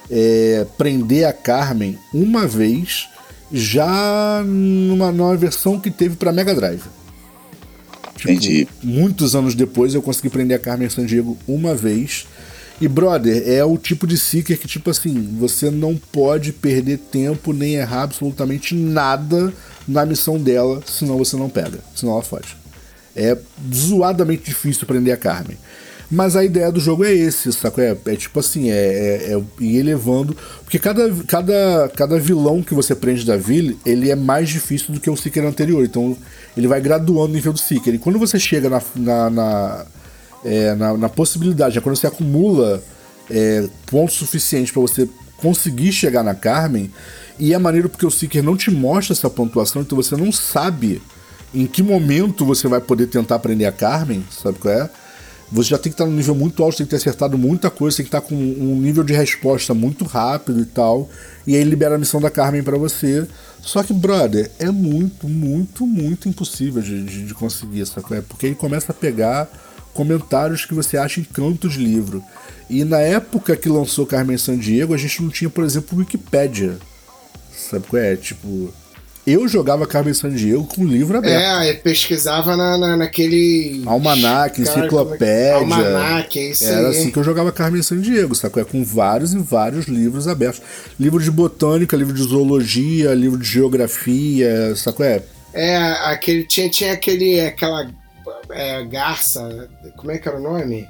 [0.09, 3.09] é, prender a Carmen uma vez,
[3.51, 6.81] já numa, numa versão que teve para Mega Drive.
[8.23, 8.67] Tipo, Entendi.
[8.81, 12.25] Muitos anos depois eu consegui prender a Carmen Sandiego uma vez.
[12.79, 17.51] E, brother, é o tipo de Seeker que, tipo assim, você não pode perder tempo
[17.51, 19.53] nem errar absolutamente nada
[19.85, 22.55] na missão dela, senão você não pega, senão ela foge.
[23.15, 23.37] É
[23.73, 25.57] zoadamente difícil prender a Carmen.
[26.11, 27.81] Mas a ideia do jogo é esse, saco?
[27.81, 30.35] É, é tipo assim, é, é, é ir elevando.
[30.63, 34.99] Porque cada, cada, cada vilão que você prende da Ville, ele é mais difícil do
[34.99, 35.83] que o Seeker anterior.
[35.83, 36.15] Então
[36.55, 37.95] ele vai graduando o nível do Seeker.
[37.95, 39.85] E quando você chega na, na, na,
[40.45, 42.83] é, na, na possibilidade, né, quando você acumula
[43.29, 46.91] é, pontos suficientes para você conseguir chegar na Carmen,
[47.39, 51.01] e é maneiro porque o Seeker não te mostra essa pontuação, então você não sabe
[51.53, 54.89] em que momento você vai poder tentar prender a Carmen, sabe qual é?
[55.53, 57.97] Você já tem que estar num nível muito alto, tem que ter acertado muita coisa,
[57.97, 61.07] tem que estar com um nível de resposta muito rápido e tal.
[61.45, 63.27] E aí libera a missão da Carmen para você.
[63.61, 68.23] Só que, brother, é muito, muito, muito impossível de, de, de conseguir, sabe?
[68.23, 69.47] Porque ele começa a pegar
[69.93, 72.23] comentários que você acha em cantos de livro.
[72.67, 76.79] E na época que lançou Carmen Sandiego, a gente não tinha, por exemplo, Wikipédia.
[77.55, 78.15] Sabe qual é?
[78.15, 78.73] Tipo,
[79.25, 81.41] eu jogava Carmen Sandiego com o livro aberto.
[81.41, 83.81] É, eu pesquisava na, na, naquele.
[83.85, 85.25] Almanac, Cara, enciclopédia.
[85.25, 86.97] é Almanac, é isso Era aí.
[86.97, 88.61] assim que eu jogava Carmen Sandiego, sacou?
[88.61, 90.61] É com vários e vários livros abertos.
[90.99, 95.05] Livro de botânica, livro de zoologia, livro de geografia, sacou?
[95.05, 95.77] É, É,
[96.11, 97.89] aquele, tinha, tinha aquele, aquela
[98.49, 100.87] é, garça, como é que era o nome?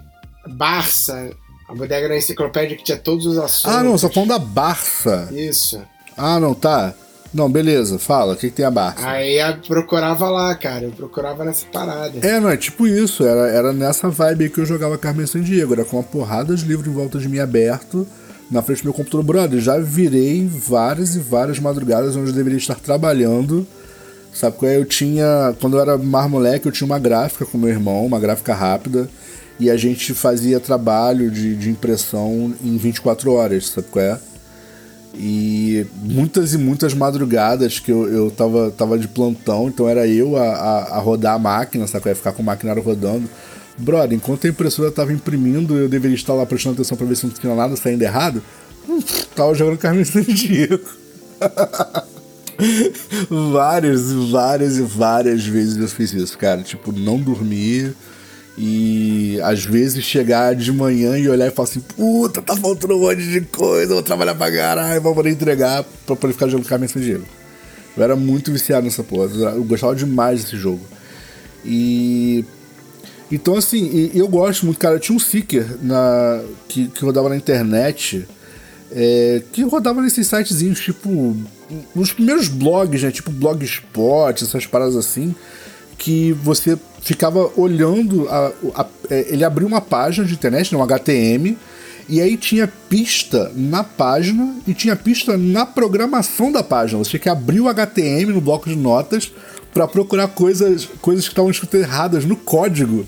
[0.48, 1.30] Barça,
[1.70, 3.76] a bodega da enciclopédia que tinha todos os assuntos.
[3.76, 5.30] Ah, não, só falando da Barça.
[5.32, 5.82] Isso.
[6.18, 6.94] Ah, não, tá.
[7.34, 9.08] Não, beleza, fala, o que, que tem a Barça?
[9.08, 12.20] Aí eu procurava lá, cara, eu procurava nessa parada.
[12.22, 15.74] É, não, é tipo isso, era, era nessa vibe aí que eu jogava Carmen Sandiego,
[15.74, 18.08] era com uma porrada de livro em volta de mim aberto,
[18.52, 19.60] na frente do meu computador, brother.
[19.60, 23.66] Já virei várias e várias madrugadas onde eu deveria estar trabalhando.
[24.32, 24.78] Sabe qual é?
[24.78, 25.56] Eu tinha.
[25.60, 29.10] Quando eu era mais moleque, eu tinha uma gráfica com meu irmão, uma gráfica rápida.
[29.60, 34.20] E a gente fazia trabalho de, de impressão em 24 horas, sabe qual é?
[35.16, 40.36] E muitas e muitas madrugadas que eu, eu tava, tava de plantão, então era eu
[40.36, 42.10] a, a, a rodar a máquina, sabe?
[42.10, 43.30] Ia ficar com o maquinário rodando.
[43.78, 47.26] Brother, enquanto a impressora tava imprimindo, eu deveria estar lá prestando atenção pra ver se
[47.26, 48.42] não tinha nada saindo errado.
[49.36, 50.80] Tava jogando Carmen Sandiego.
[53.52, 56.62] várias, várias e várias vezes eu fiz isso, cara.
[56.62, 57.96] Tipo, não dormir
[58.58, 63.00] e às vezes chegar de manhã e olhar e falar assim: puta, tá faltando um
[63.00, 66.88] monte de coisa, vou trabalhar pra caralho, vou poder entregar pra poder ficar jogando Carmen
[66.88, 67.26] Sandiego.
[67.96, 70.82] Eu era muito viciado nessa porra, eu gostava demais desse jogo.
[71.66, 72.46] E.
[73.32, 74.96] Então, assim, eu gosto muito, cara.
[74.96, 78.28] Eu tinha um Seeker na, que, que rodava na internet,
[78.92, 81.36] é, que rodava nesses sitezinhos, tipo.
[81.96, 83.10] Nos primeiros blogs, né?
[83.10, 85.34] Tipo Blogspot, essas paradas assim,
[85.98, 88.28] que você ficava olhando.
[88.30, 91.58] A, a, é, ele abriu uma página de internet, um HTM,
[92.08, 97.04] e aí tinha pista na página e tinha pista na programação da página.
[97.04, 99.32] Você tinha que abrir o HTM no bloco de notas
[99.74, 103.06] para procurar coisas, coisas que estavam escritas erradas no código.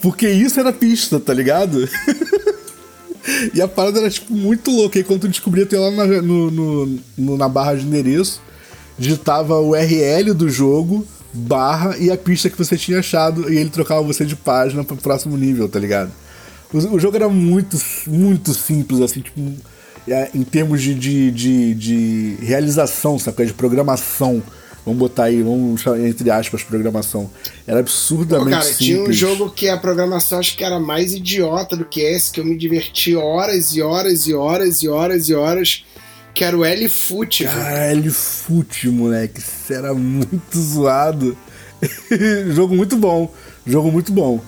[0.00, 1.88] Porque isso era pista, tá ligado?
[3.52, 4.98] e a parada era tipo muito louca.
[4.98, 8.40] E quando tu descobria, tu ia lá na, no, no, na barra de endereço,
[8.98, 13.70] digitava o URL do jogo barra e a pista que você tinha achado e ele
[13.70, 16.10] trocava você de página para o próximo nível, tá ligado?
[16.72, 19.40] O, o, jogo era muito, muito simples, assim, tipo,
[20.08, 23.46] é, em termos de, de, de, de realização, sabe?
[23.46, 24.42] De programação.
[24.84, 27.28] Vamos botar aí, vamos entre aspas, programação.
[27.66, 28.86] Era absurdamente Pô, cara, simples.
[28.86, 32.38] Tinha um jogo que a programação acho que era mais idiota do que esse, que
[32.38, 35.84] eu me diverti horas e horas e horas e horas e horas
[36.36, 37.44] que era o L-Foot.
[37.44, 39.40] Cara, L-Foot, moleque.
[39.40, 41.34] Isso era muito zoado.
[42.52, 43.32] jogo muito bom.
[43.66, 44.38] Jogo muito bom.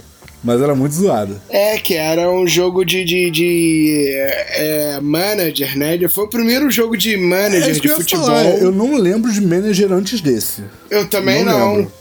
[0.45, 1.41] Mas era muito zoado.
[1.49, 5.99] É, que era um jogo de, de, de é, manager, né?
[6.11, 8.27] Foi o primeiro jogo de manager é de futebol.
[8.27, 8.45] Falar.
[8.45, 10.63] Eu não lembro de manager antes desse.
[10.91, 11.79] Eu também não.
[11.79, 11.93] não.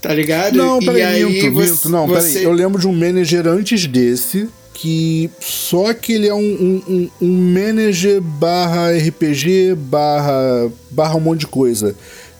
[0.00, 0.56] Tá ligado?
[0.56, 1.88] Não, peraí, minto, você, minto.
[1.90, 2.22] Não, peraí.
[2.22, 2.46] Você...
[2.46, 7.52] Eu lembro de um manager antes desse que só que ele é um, um, um
[7.54, 11.96] manager barra RPG barra, barra um monte de coisa.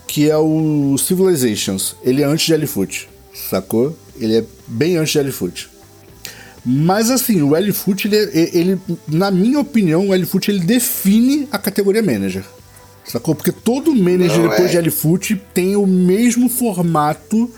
[0.07, 1.97] Que é o Civilizations.
[2.05, 3.97] Ele é antes de L-Foot, sacou?
[4.21, 5.71] Ele é bem antes de L-Foot.
[6.65, 12.03] Mas assim, o L-Foot, ele, ele, na minha opinião, o L-Foot ele define a categoria
[12.03, 12.45] manager.
[13.03, 13.35] Sacou?
[13.35, 14.73] Porque todo manager Não, depois é.
[14.73, 17.51] de L-Foot tem o mesmo formato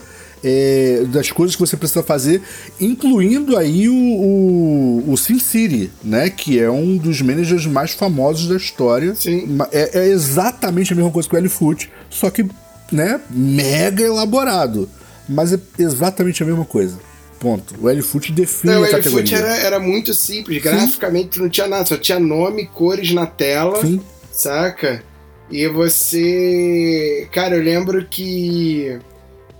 [0.43, 2.41] é, das coisas que você precisa fazer,
[2.79, 6.29] incluindo aí o, o, o Sin City, né?
[6.29, 9.15] Que é um dos managers mais famosos da história.
[9.15, 9.57] Sim.
[9.71, 12.45] É, é exatamente a mesma coisa que o L-Foot, só que,
[12.91, 14.89] né, mega elaborado.
[15.27, 16.97] Mas é exatamente a mesma coisa.
[17.39, 17.75] Ponto.
[17.79, 19.15] O L-Foot define não, a categoria.
[19.15, 20.61] O L-Foot era, era muito simples.
[20.61, 21.41] Graficamente Sim.
[21.41, 23.79] não tinha nada, só tinha nome, cores na tela.
[23.81, 24.01] Sim.
[24.31, 25.03] Saca?
[25.51, 27.27] E você.
[27.31, 28.99] Cara, eu lembro que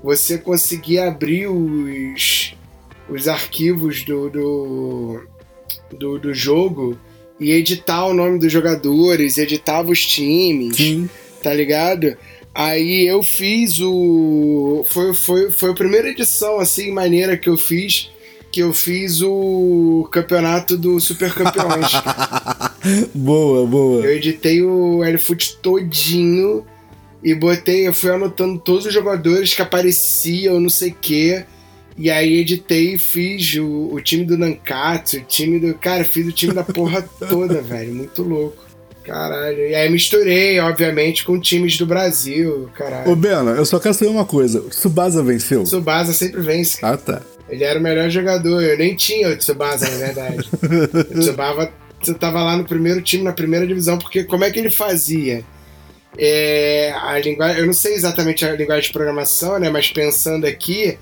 [0.04, 2.54] você conseguia abrir os,
[3.10, 5.24] os arquivos do, do,
[5.92, 6.98] do, do jogo
[7.40, 11.10] e editar o nome dos jogadores, editava os times, Sim.
[11.42, 12.18] tá ligado?
[12.54, 14.84] Aí eu fiz o.
[14.88, 18.12] Foi, foi, foi a primeira edição, assim, maneira que eu fiz.
[18.52, 21.92] Que eu fiz o campeonato do Super Campeões.
[23.14, 24.04] boa, boa.
[24.04, 26.66] Eu editei o L-Foot todinho
[27.24, 31.46] e botei, eu fui anotando todos os jogadores que apareciam, não sei o quê.
[31.98, 35.74] E aí editei e fiz o, o, time do Nankatsu, o time do.
[35.74, 37.94] Cara, fiz o time da porra toda, velho.
[37.94, 38.70] Muito louco.
[39.04, 39.68] Caralho.
[39.68, 43.12] E aí misturei, obviamente, com times do Brasil, caralho.
[43.12, 44.62] Ô, Bena, eu só quero saber uma coisa.
[44.62, 45.62] O Tsubasa venceu?
[45.62, 46.78] O Tsubasa sempre vence.
[46.82, 47.22] Ah, tá.
[47.50, 48.62] Ele era o melhor jogador.
[48.62, 50.50] Eu nem tinha o Tsubasa, na verdade.
[51.12, 51.70] o Tsubasa
[52.18, 55.44] tava lá no primeiro time, na primeira divisão, porque como é que ele fazia?
[56.18, 60.98] É, a linguagem, eu não sei exatamente a linguagem de programação, né, mas pensando aqui,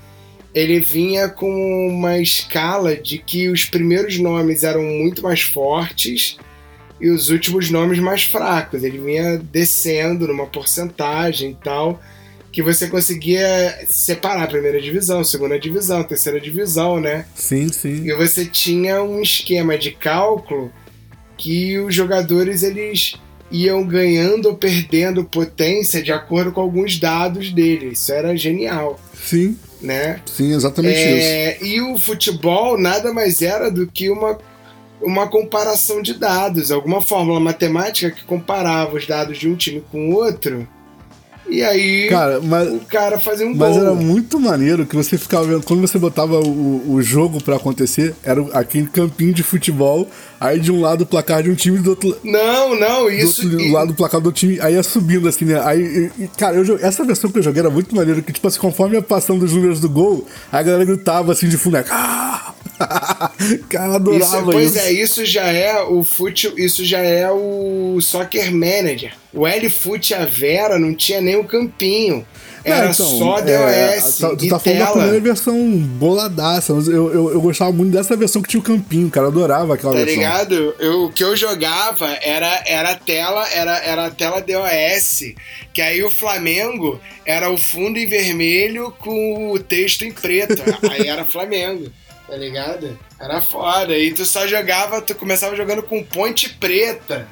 [0.54, 6.36] ele vinha com uma escala de que os primeiros nomes eram muito mais fortes
[7.00, 8.82] e os últimos nomes mais fracos.
[8.82, 12.00] Ele vinha descendo numa porcentagem e tal,
[12.50, 17.26] que você conseguia separar a primeira divisão, segunda divisão, terceira divisão, né?
[17.34, 18.06] Sim, sim.
[18.06, 20.72] E você tinha um esquema de cálculo
[21.36, 23.14] que os jogadores eles
[23.50, 27.92] iam ganhando ou perdendo potência de acordo com alguns dados dele.
[27.92, 29.00] Isso era genial.
[29.14, 29.56] Sim.
[29.80, 30.20] Né?
[30.26, 31.64] Sim, exatamente é, isso.
[31.64, 34.38] E o futebol nada mais era do que uma
[35.00, 40.10] uma comparação de dados, alguma fórmula matemática que comparava os dados de um time com
[40.10, 40.66] o outro.
[41.48, 43.86] E aí cara, mas, o cara fazia um mas gol.
[43.86, 45.64] era muito maneiro que você ficava vendo.
[45.64, 50.08] Quando você botava o, o jogo pra acontecer, era aquele campinho de futebol.
[50.40, 53.42] Aí de um lado o placar de um time, do outro, Não, não, isso.
[53.42, 54.60] do outro e- lado o placar do outro time.
[54.60, 55.60] Aí ia subindo assim, né?
[55.64, 58.22] Aí, e- cara, eu, essa versão que eu joguei era muito maneiro.
[58.22, 61.56] Que tipo assim, conforme ia passando os números do gol, a galera gritava assim de
[61.56, 61.76] fundo.
[61.90, 62.54] Ah!
[63.68, 64.44] cara, adorava Isso, isso.
[64.52, 69.12] pois é, isso já é o fute, isso já é o Soccer Manager.
[69.34, 72.24] O L-Foot a Vera não tinha nem o campinho.
[72.72, 76.72] Era É, então, só é, DOS tá- tu e tá falando da primeira versão boladaça.
[76.72, 79.26] Eu, eu, eu gostava muito dessa versão que tinha o campinho, cara.
[79.26, 80.14] Eu adorava aquela Tá versão.
[80.16, 80.74] ligado?
[80.78, 85.34] Eu, o que eu jogava era, era a tela, era, era tela DOS.
[85.72, 90.62] Que aí o Flamengo era o fundo em vermelho com o texto em preto.
[90.90, 91.90] aí era Flamengo,
[92.28, 92.98] tá ligado?
[93.20, 93.96] Era foda.
[93.98, 97.26] E tu só jogava, tu começava jogando com ponte preta.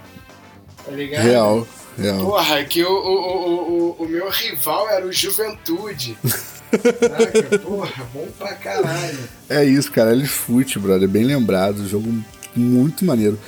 [0.84, 1.22] Tá ligado?
[1.24, 1.66] Real,
[1.96, 2.18] real.
[2.18, 6.16] Porra, que o, o, o, o, meu rival era o Juventude.
[6.70, 9.18] Caraca, porra, bom pra caralho.
[9.48, 10.12] É isso, cara.
[10.12, 11.08] Eles Foot, brother.
[11.08, 11.88] Bem lembrado.
[11.88, 12.12] Jogo
[12.54, 13.38] muito maneiro.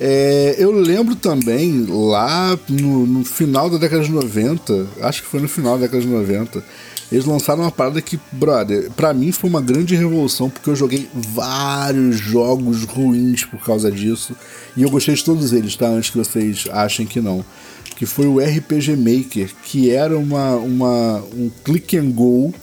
[0.00, 5.40] É, eu lembro também, lá no, no final da década de 90, acho que foi
[5.40, 6.62] no final da década de 90,
[7.10, 11.08] eles lançaram uma parada que, brother, pra mim foi uma grande revolução, porque eu joguei
[11.14, 14.36] vários jogos ruins por causa disso.
[14.76, 15.86] E eu gostei de todos eles, tá?
[15.86, 17.44] Antes que vocês achem que não.
[17.98, 22.54] Que foi o RPG Maker, que era uma, uma, um click and go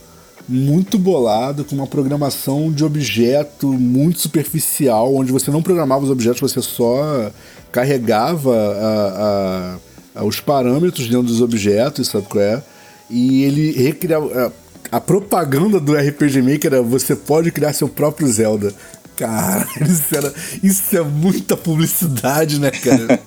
[0.47, 6.39] muito bolado, com uma programação de objeto muito superficial, onde você não programava os objetos,
[6.39, 7.31] você só
[7.71, 9.77] carregava a-
[10.15, 12.63] a- a- os parâmetros dentro dos objetos, sabe qual é?
[13.09, 14.53] E ele recriava.
[14.91, 18.73] A, a propaganda do RPG Maker era você pode criar seu próprio Zelda.
[19.17, 23.19] Cara, isso, era, isso é muita publicidade, né, cara?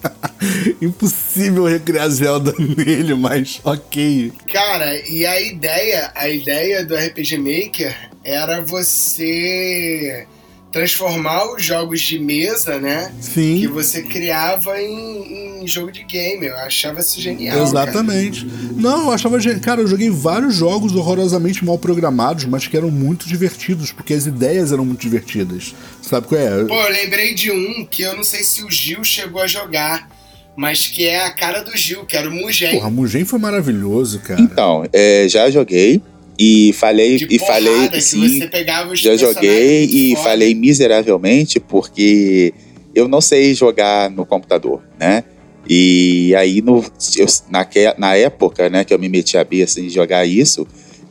[0.80, 4.32] Impossível recriar Zelda nele, mas ok.
[4.52, 10.26] Cara, e a ideia, a ideia do RPG Maker era você
[10.72, 13.12] transformar os jogos de mesa, né?
[13.20, 13.60] Sim.
[13.60, 16.46] Que você criava em, em jogo de game.
[16.46, 17.62] Eu achava isso genial.
[17.62, 18.46] Exatamente.
[18.74, 19.38] Não, eu achava.
[19.60, 24.26] Cara, eu joguei vários jogos horrorosamente mal programados, mas que eram muito divertidos, porque as
[24.26, 25.74] ideias eram muito divertidas.
[26.00, 26.48] Sabe qual é?
[26.48, 26.64] Cara.
[26.64, 30.08] Pô, eu lembrei de um que eu não sei se o Gil chegou a jogar,
[30.56, 32.72] mas que é a cara do Gil, que era o Mugen.
[32.72, 34.40] Porra, Mugen foi maravilhoso, cara.
[34.40, 36.00] Então, é, já joguei
[36.44, 40.22] e falei de e falei que sim, você pegava os já joguei e foda.
[40.28, 42.52] falei miseravelmente porque
[42.94, 45.24] eu não sei jogar no computador, né?
[45.68, 46.84] E aí no
[47.16, 50.66] eu, naque, na época, né, que eu me meti a besta em jogar isso,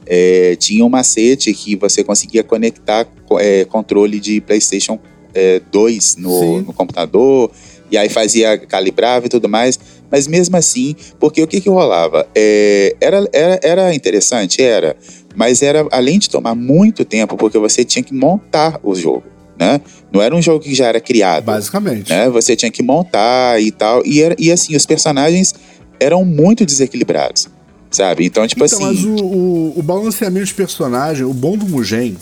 [0.05, 4.99] é, tinha um macete que você conseguia conectar co- é, controle de PlayStation
[5.33, 7.49] é, 2 no, no computador
[7.89, 9.79] e aí fazia calibrava e tudo mais.
[10.11, 12.27] Mas mesmo assim, porque o que que rolava?
[12.35, 14.97] É, era, era, era interessante, era,
[15.35, 19.23] mas era além de tomar muito tempo, porque você tinha que montar o jogo,
[19.57, 19.81] né?
[20.11, 22.09] Não era um jogo que já era criado, Basicamente.
[22.09, 22.29] né?
[22.29, 25.53] Você tinha que montar e tal, e, era, e assim, os personagens
[25.99, 27.47] eram muito desequilibrados,
[27.89, 28.25] sabe?
[28.25, 32.17] Então, tipo então, mas assim, o, o, o balanceamento de personagem, o bom do Mugen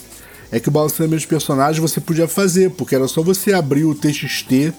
[0.52, 3.96] é que o balanceamento de personagem você podia fazer, porque era só você abrir o
[3.96, 4.74] TXT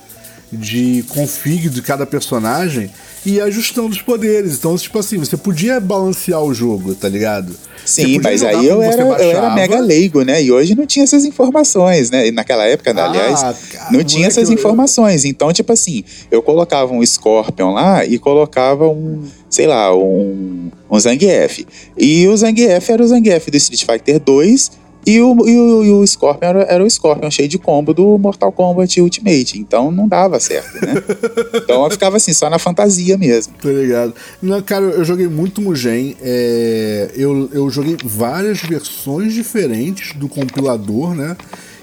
[0.53, 2.91] de config de cada personagem
[3.25, 4.55] e ajustando os poderes.
[4.57, 7.55] Então, tipo assim, você podia balancear o jogo, tá ligado?
[7.85, 10.43] Sim, mas aí eu era, eu era mega leigo, né?
[10.43, 12.29] E hoje não tinha essas informações, né?
[12.29, 15.25] E naquela época, Ah, aliás, cara, não tinha essas eu- informações.
[15.25, 20.99] Então, tipo assim, eu colocava um Scorpion lá e colocava um, sei lá, um, um
[21.01, 21.67] Zangief.
[21.97, 24.73] E o Zangief era o Zangief do Street Fighter 2
[25.07, 28.19] e o, e o, e o Scorpion era, era o Scorpion cheio de combo do
[28.19, 29.59] Mortal Kombat Ultimate.
[29.59, 30.95] Então não dava certo, né?
[31.57, 33.55] então eu ficava assim, só na fantasia mesmo.
[33.61, 34.15] Tá ligado?
[34.43, 36.17] Não, cara, eu joguei muito Mugen.
[36.23, 41.37] é, eu, eu joguei várias versões diferentes do compilador, né?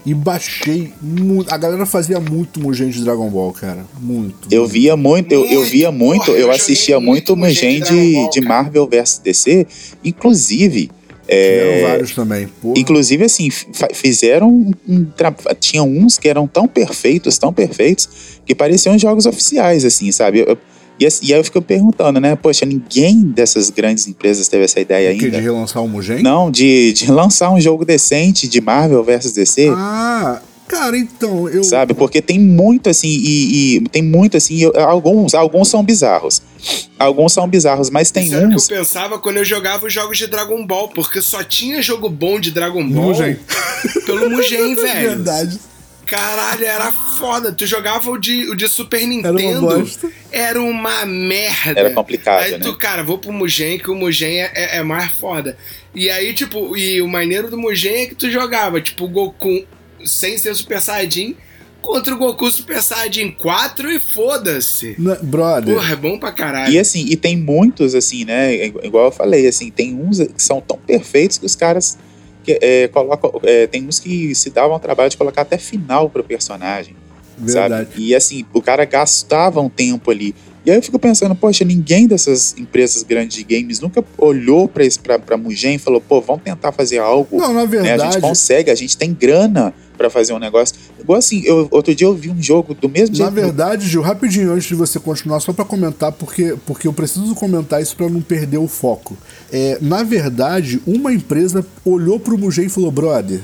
[0.05, 1.53] E baixei muito.
[1.53, 3.85] A galera fazia muito Mugen de Dragon Ball, cara.
[3.99, 4.47] Muito.
[4.49, 7.89] Eu via muito, eu, eu via Muito, porra, eu eu assistia muito muito Mugen de
[7.89, 8.53] de, Ball, de cara.
[8.53, 9.67] Marvel vs DC.
[10.05, 10.89] Inclusive,
[11.27, 12.47] é, vários também.
[12.61, 12.79] Porra.
[12.79, 13.49] inclusive assim,
[13.93, 15.05] fizeram um, um
[15.59, 18.07] tinha uns que eram tão perfeitos, tão perfeitos,
[18.45, 20.39] que pareciam jogos oficiais, assim, sabe?
[20.39, 20.57] Eu-
[20.99, 22.35] e, assim, e aí eu fico perguntando, né?
[22.35, 25.39] Poxa, ninguém dessas grandes empresas teve essa ideia quê, de ainda?
[25.39, 26.23] relançar o Mugen?
[26.23, 29.69] Não, de, de lançar um jogo decente de Marvel vs DC.
[29.71, 31.63] Ah, cara, então, eu.
[31.63, 31.93] Sabe?
[31.93, 36.41] Porque tem muito assim, e, e tem muito assim, eu- alguns, alguns são bizarros.
[36.99, 38.67] Alguns são bizarros, mas tem Isso era o uns.
[38.67, 42.09] que eu pensava quando eu jogava os jogos de Dragon Ball, porque só tinha jogo
[42.09, 43.37] bom de Dragon Ball Mugen.
[44.05, 45.09] pelo Mugen, velho.
[45.09, 45.59] Verdade.
[46.05, 46.89] Caralho, era
[47.19, 47.51] foda.
[47.51, 49.59] Tu jogava o de, o de Super Era Nintendo.
[49.67, 50.09] uma bosta.
[50.31, 51.77] Era uma merda.
[51.79, 52.77] Era complicado, Aí tu, né?
[52.79, 55.57] cara, vou pro Mugen, que o Mugen é, é- é mais foda.
[55.93, 59.65] E aí, tipo, e o maneiro do Mugen é que tu jogava, tipo, o Goku
[60.07, 61.35] sem ser Super Saiyajin
[61.81, 64.95] contra o Goku Super Saiyajin 4 e foda-se.
[65.21, 66.73] Brother, Porra, é bom pra caralho.
[66.73, 68.65] E assim, e tem muitos, assim, né?
[68.83, 71.97] Igual eu falei, assim, tem uns que são tão perfeitos que os caras
[72.43, 73.39] que, é, colocam.
[73.43, 76.95] é, tem uns que se davam ao trabalho de colocar até final pro personagem.
[77.37, 77.89] verdade.
[77.89, 78.03] Sabe?
[78.03, 80.33] E assim, o cara gastava um tempo ali.
[80.67, 84.83] E aí eu fico pensando, poxa, ninguém dessas empresas grandes de games nunca olhou pra,
[84.83, 87.37] esse, pra, pra Mugen e falou, pô, vamos tentar fazer algo.
[87.37, 87.59] Não, na né?
[87.61, 90.75] A gente verdade, consegue, a gente tem grana pra fazer um negócio.
[90.99, 93.31] Igual assim, eu, outro dia eu vi um jogo do mesmo Na jeito.
[93.31, 97.81] verdade, Gil, rapidinho antes de você continuar, só pra comentar, porque, porque eu preciso comentar
[97.81, 99.17] isso pra não perder o foco.
[99.49, 103.39] É, na verdade, uma empresa olhou pro Mugen e falou: brother,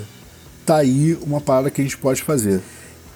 [0.65, 2.59] tá aí uma parada que a gente pode fazer.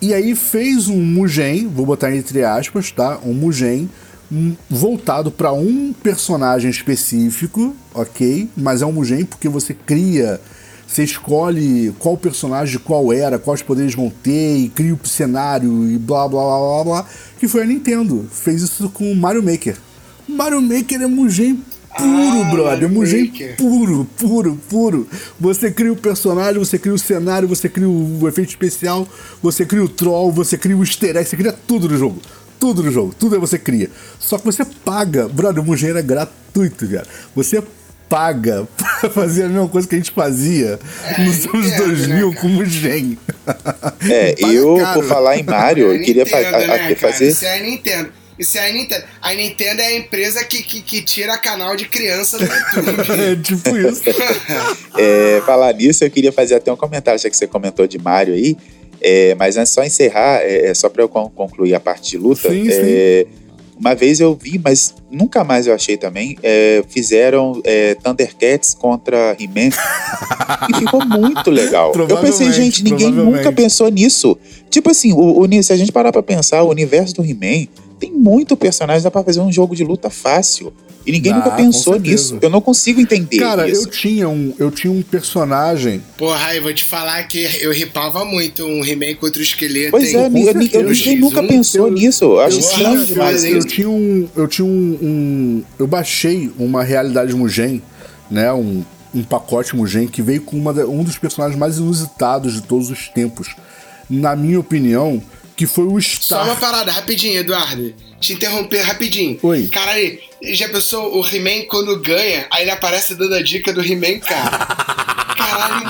[0.01, 3.19] E aí fez um Mugen, vou botar entre aspas, tá?
[3.25, 3.89] Um Mugen
[4.31, 8.49] hum, voltado pra um personagem específico, ok?
[8.55, 10.39] Mas é um Mugen porque você cria
[10.87, 15.97] você escolhe qual personagem qual era, quais poderes vão ter, e cria o cenário e
[15.97, 17.05] blá blá blá blá blá.
[17.37, 18.25] Que foi a Nintendo.
[18.31, 19.77] Fez isso com o Mario Maker.
[20.27, 21.61] Mario Maker é Mugen
[21.97, 22.89] puro, Ah, brother.
[22.89, 25.07] Mugen puro, puro, puro.
[25.39, 29.07] Você cria o personagem, você cria o cenário, você cria o efeito especial,
[29.41, 32.21] você cria o troll, você cria o easter egg, você cria tudo no jogo.
[32.59, 33.89] Tudo no jogo, tudo aí você cria.
[34.19, 37.05] Só que você paga, brother, o Mugen era gratuito, cara.
[37.35, 37.61] Você
[38.09, 38.67] paga
[38.99, 42.35] pra fazer a mesma coisa que a gente fazia É, nos anos Nintendo, 2000 né,
[42.35, 43.17] com o Mugen.
[44.09, 45.01] É, eu, caro.
[45.01, 47.27] por falar em Mario, eu queria Nintendo, né, fazer.
[47.27, 48.09] Isso é Nintendo.
[48.39, 49.03] Isso é a Nintendo.
[49.21, 53.11] A Nintendo é a empresa que, que, que tira canal de criança do YouTube.
[53.21, 54.01] é tipo isso.
[54.99, 58.33] É, falar nisso, eu queria fazer até um comentário, já que você comentou de Mario
[58.33, 58.57] aí.
[58.99, 62.17] É, mas antes só encerrar, é, é só para eu con- concluir a parte de
[62.17, 62.49] luta.
[62.49, 63.27] Sim, é,
[63.79, 66.35] Uma vez eu vi, mas nunca mais eu achei também.
[66.41, 69.69] é, fizeram é, Thundercats contra He-Man
[70.69, 71.93] e ficou muito legal.
[72.09, 74.35] Eu pensei, gente, ninguém nunca pensou nisso.
[74.69, 77.67] Tipo assim, o, o- se a gente parar pra pensar, o universo do He-Man
[77.99, 80.71] tem muito personagem, dá pra fazer um jogo de luta fácil.
[81.05, 82.37] E ninguém Dá, nunca pensou nisso.
[82.41, 83.83] Eu não consigo entender Cara, isso.
[83.87, 86.03] eu tinha, um, eu tinha um personagem.
[86.17, 89.91] Porra, eu vou te falar que eu ripava muito um He-Man contra o esqueleto.
[89.91, 92.25] Pois é, eu, eu- ninguém nunca Eu- pensou nisso.
[92.25, 93.43] Eu acho Eu estranho tinha, demais.
[93.45, 94.27] eu tinha um.
[94.35, 97.81] Eu tinha um, um- Eu baixei uma realidade Mugen,
[98.29, 98.51] né?
[98.51, 98.83] Um,
[99.15, 103.07] um pacote Mugen que veio com uma, um dos personagens mais inusitados de todos os
[103.07, 103.55] tempos.
[104.09, 105.21] Na minha opinião,
[105.57, 106.59] que foi o Só uma Star.
[106.59, 107.93] parada, rapidinho, Eduardo.
[108.21, 109.39] Te interromper rapidinho.
[109.41, 109.67] Oi.
[109.67, 114.19] Caralho, já pensou o He-Man quando ganha, aí ele aparece dando a dica do He-Man,
[114.19, 115.15] cara?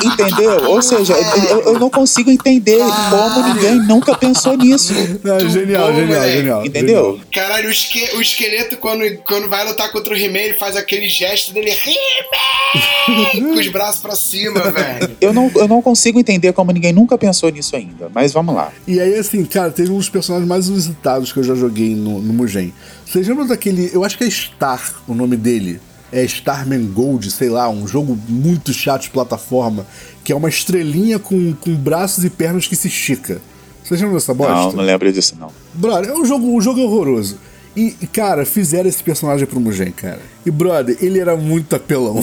[0.04, 0.70] Entendeu?
[0.70, 1.14] Ou seja,
[1.50, 4.94] eu, eu não consigo entender como ninguém nunca pensou nisso.
[5.24, 6.38] Não, genial, bom, genial, moleque.
[6.38, 6.66] genial.
[6.66, 7.20] Entendeu?
[7.34, 11.08] Caralho, o, esque- o esqueleto, quando, quando vai lutar contra o He-Man, ele faz aquele
[11.08, 13.42] gesto dele, He-Man!
[13.54, 15.16] com os braços pra cima, velho.
[15.22, 18.10] Eu não, eu não consigo entender como ninguém nunca pensou nisso ainda.
[18.14, 18.72] Mas vamos lá.
[18.88, 22.20] E aí, assim, cara, teve um dos personagens mais inusitados que eu já joguei no,
[22.22, 22.74] no Mugen.
[23.06, 23.90] Vocês lembram daquele.
[23.94, 25.80] Eu acho que é Star o nome dele.
[26.12, 29.86] É Starman Gold, sei lá, um jogo muito chato de plataforma,
[30.24, 33.42] que é uma estrelinha com, com braços e pernas que se estica.
[33.84, 34.54] Vocês lembram dessa bosta?
[34.54, 35.52] Não, não lembro disso, não.
[35.74, 37.38] Brother, é um jogo, um jogo horroroso.
[37.76, 40.20] E, cara, fizeram esse personagem pro Mugen, cara.
[40.44, 42.22] E, brother, ele era muito apelão.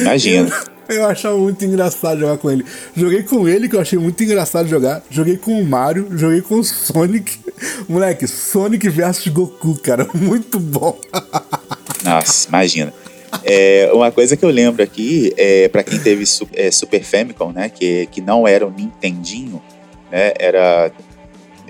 [0.00, 0.50] Imagina.
[0.88, 2.64] Eu achava muito engraçado jogar com ele.
[2.96, 5.02] Joguei com ele, que eu achei muito engraçado jogar.
[5.10, 7.38] Joguei com o Mario, joguei com o Sonic.
[7.88, 10.08] Moleque, Sonic versus Goku, cara.
[10.14, 10.98] Muito bom.
[12.04, 12.92] Nossa, imagina.
[13.44, 16.24] É, uma coisa que eu lembro aqui, é, para quem teve
[16.54, 19.62] é, Super Famicom, né, que, que não era o Nintendinho,
[20.10, 20.90] né, era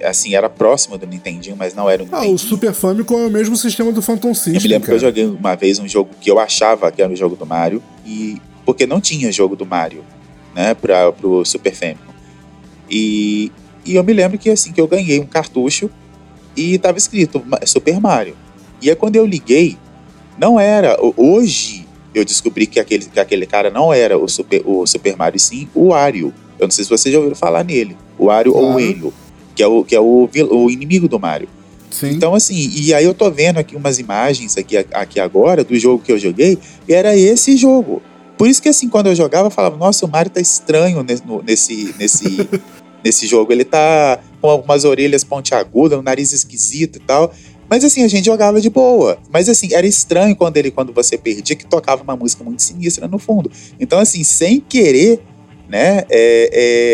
[0.05, 2.35] assim, era próximo do Nintendinho, mas não era o Ah, Nintendinho.
[2.37, 4.99] o Super Famicom é o mesmo sistema do Phantom System, Eu me lembro cara.
[4.99, 7.45] que eu joguei uma vez um jogo que eu achava que era o jogo do
[7.45, 10.05] Mario, e porque não tinha jogo do Mario,
[10.55, 12.13] né, para pro Super Famicom.
[12.91, 13.51] E,
[13.83, 15.89] e eu me lembro que assim que eu ganhei um cartucho
[16.55, 18.37] e tava escrito Super Mario.
[18.83, 19.79] E aí quando eu liguei,
[20.37, 20.99] não era.
[21.17, 25.41] Hoje eu descobri que aquele, que aquele cara não era o Super, o Super Mario,
[25.41, 26.35] sim o Wario.
[26.59, 27.97] Eu não sei se vocês já ouviram falar nele.
[28.19, 28.87] O Wario ou o Claro.
[28.87, 29.15] Wario,
[29.55, 31.49] que é o, que é o, o inimigo do Mario.
[31.91, 32.11] Sim.
[32.11, 36.03] Então, assim, e aí eu tô vendo aqui umas imagens aqui, aqui agora do jogo
[36.05, 38.03] que eu joguei, e era esse jogo.
[38.39, 41.25] Por isso que, assim, quando eu jogava, eu falava, nossa, o Mario tá estranho nesse,
[41.45, 42.49] nesse, nesse,
[43.05, 43.53] nesse jogo.
[43.53, 47.35] Ele tá com algumas orelhas pontiagudas, um nariz esquisito e tal.
[47.69, 49.19] Mas assim, a gente jogava de boa.
[49.31, 53.09] Mas assim, era estranho quando ele, quando você perdia, que tocava uma música muito sinistra
[53.09, 53.51] no fundo.
[53.79, 55.21] Então, assim, sem querer,
[55.69, 56.05] né?
[56.09, 56.51] É,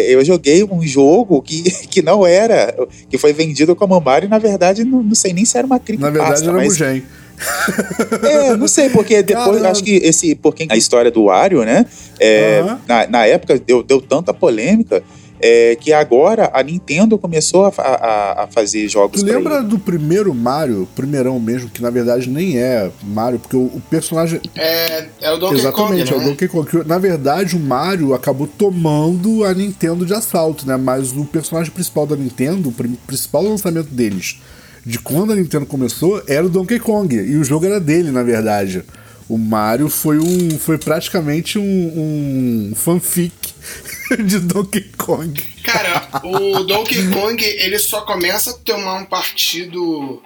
[0.07, 2.74] é, eu joguei um jogo que, que não era,
[3.09, 5.78] que foi vendido como Mario e na verdade não, não sei nem se era uma
[5.78, 6.18] creepypasta.
[6.18, 7.05] Na verdade era mas, Mugen.
[8.22, 9.70] É, não sei, porque depois, Caramba.
[9.70, 11.84] acho que esse, porque a história do Wario, né,
[12.18, 12.80] é, Aham.
[12.88, 15.03] na, na época deu, deu tanta polêmica
[15.40, 19.66] é, que agora a Nintendo começou a, a, a fazer jogos Tu lembra ele.
[19.66, 24.40] do primeiro Mario, primeirão mesmo, que na verdade nem é Mario, porque o, o personagem.
[24.55, 26.24] É, é o Donkey Exatamente, Kong, é o né?
[26.24, 26.70] Donkey Kong.
[26.70, 30.76] que, Na verdade, o Mario acabou tomando a Nintendo de assalto, né?
[30.78, 32.72] Mas o personagem principal da Nintendo, o
[33.07, 34.40] principal lançamento deles,
[34.85, 37.14] de quando a Nintendo começou, era o Donkey Kong.
[37.14, 38.85] E o jogo era dele, na verdade.
[39.28, 40.59] O Mario foi um.
[40.59, 41.62] foi praticamente um,
[42.72, 43.55] um fanfic
[44.26, 45.41] de Donkey Kong.
[45.64, 50.22] Cara, o Donkey Kong, ele só começa a tomar um partido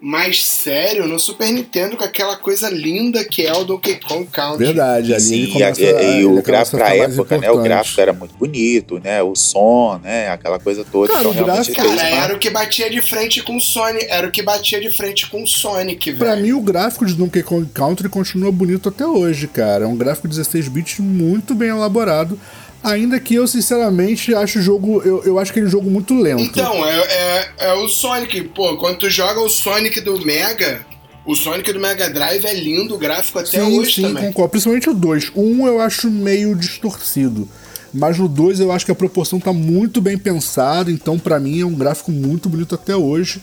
[0.00, 4.66] mais sério no Super Nintendo com aquela coisa linda que é o Donkey Kong Country.
[4.66, 7.50] Verdade, ali Sim, ele começa, e, e ele o gráfico pra época, né?
[7.50, 9.22] O gráfico era muito bonito, né?
[9.22, 10.28] O som, né?
[10.30, 11.12] Aquela coisa toda.
[11.12, 14.06] Cara, então o gráfico- Cara, uma- era o que batia de frente com o Sonic.
[14.08, 16.18] Era o que batia de frente com o Sonic, velho.
[16.24, 19.84] Pra mim, o gráfico de Donkey Kong Country continua bonito até hoje, cara.
[19.84, 22.38] É um gráfico 16 bits muito bem elaborado.
[22.82, 25.02] Ainda que eu, sinceramente, acho o jogo.
[25.04, 26.42] Eu, eu acho que ele é um jogo muito lento.
[26.42, 28.42] Então, é, é, é o Sonic.
[28.54, 30.86] Pô, quando tu joga o Sonic do Mega,
[31.26, 34.24] o Sonic do Mega Drive é lindo, o gráfico até sim, hoje sim, também.
[34.26, 34.50] concordo.
[34.50, 35.32] Principalmente o 2.
[35.34, 37.48] O 1 eu acho meio distorcido.
[37.92, 40.90] Mas no 2 eu acho que a proporção tá muito bem pensada.
[40.90, 43.42] Então, pra mim, é um gráfico muito bonito até hoje.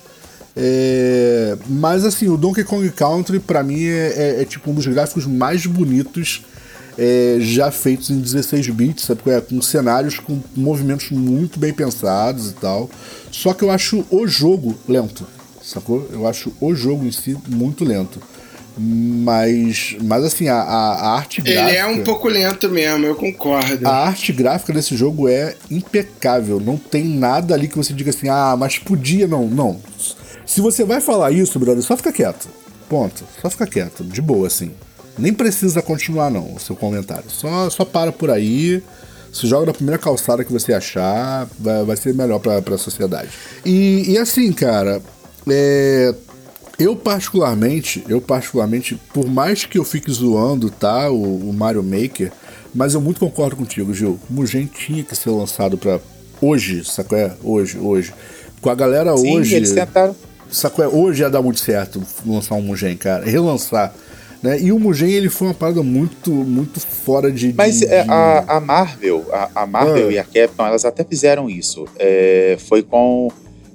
[0.55, 4.88] É, Mas assim, o Donkey Kong Country, pra mim, é, é- é tipo um dos
[4.88, 6.43] gráficos mais bonitos
[6.98, 9.22] é, já feitos em 16 bits, sabe?
[9.28, 9.41] é?
[9.41, 12.89] Com cenários com movimentos muito bem pensados e tal.
[13.32, 15.28] Só que eu acho o jogo lento,
[15.62, 16.08] sacou?
[16.12, 18.20] Eu acho o jogo em si muito lento.
[18.78, 21.78] Mas, mas assim, a, a, arte Ele gráfica.
[21.78, 23.88] é um pouco lento mesmo, eu concordo.
[23.88, 26.60] A arte gráfica desse jogo é impecável.
[26.60, 29.28] Não tem nada ali que você diga assim, ah, mas podia.
[29.28, 29.80] Não, não.
[30.46, 32.50] Se você vai falar isso, brother, só fica quieto.
[32.89, 33.24] Ponto.
[33.41, 34.04] Só fica quieto.
[34.04, 34.72] De boa, assim.
[35.18, 37.30] Nem precisa continuar, não, o seu comentário.
[37.30, 38.84] Só, só para por aí.
[39.32, 43.30] Se joga na primeira calçada que você achar, vai, vai ser melhor pra, pra sociedade.
[43.66, 45.01] E, e assim, cara,
[45.49, 46.16] é,
[46.80, 52.32] eu particularmente, eu particularmente, por mais que eu fique zoando, tá, o, o Mario Maker,
[52.74, 54.20] mas eu muito concordo contigo, Gil.
[54.30, 55.99] Mugen tinha que ser lançado pra
[56.41, 57.18] hoje, sacou?
[57.18, 57.34] É?
[57.41, 58.13] Hoje, hoje.
[58.61, 60.16] Com a galera Sim, hoje, eles tentaram.
[60.51, 60.84] sacou?
[60.84, 60.88] É?
[60.88, 63.26] Hoje ia dar muito certo lançar um Mugen, cara.
[63.26, 63.93] Relançar.
[64.46, 64.60] Né?
[64.62, 67.52] E o Mugen, ele foi uma parada muito, muito fora de...
[67.54, 70.12] Mas de, é, de- a, a Marvel, a, a Marvel Ah.
[70.14, 71.86] e a Capcom, elas até fizeram isso.
[71.98, 73.32] É, foi com.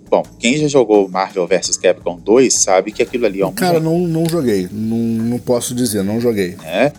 [0.08, 3.78] Bom, quem já jogou Marvel vs Capcom 2 sabe que aquilo ali é um Cara,
[3.80, 4.68] não, não joguei.
[4.70, 6.56] Não, não posso dizer, não joguei.
[6.56, 6.92] né?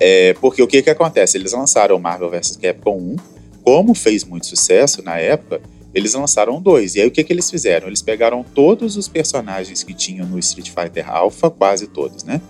[0.00, 1.36] É, porque o que que acontece?
[1.38, 3.16] Eles lançaram Marvel vs Capcom 1,
[3.62, 5.60] como fez muito sucesso na época,
[5.94, 6.96] eles lançaram dois.
[6.96, 7.86] E aí o que que eles fizeram?
[7.86, 12.40] Eles pegaram todos os personagens que tinham no Street Fighter Alpha, quase todos, né?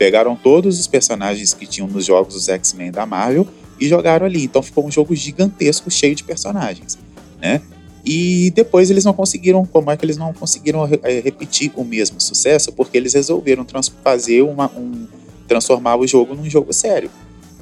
[0.00, 3.46] Pegaram todos os personagens que tinham nos jogos dos X-Men da Marvel
[3.78, 4.44] e jogaram ali.
[4.44, 6.98] Então ficou um jogo gigantesco, cheio de personagens,
[7.38, 7.60] né?
[8.02, 12.18] E depois eles não conseguiram, como é que eles não conseguiram eh, repetir o mesmo
[12.18, 12.72] sucesso?
[12.72, 13.66] Porque eles resolveram
[14.02, 15.06] fazer uma, um,
[15.46, 17.10] transformar o jogo num jogo sério.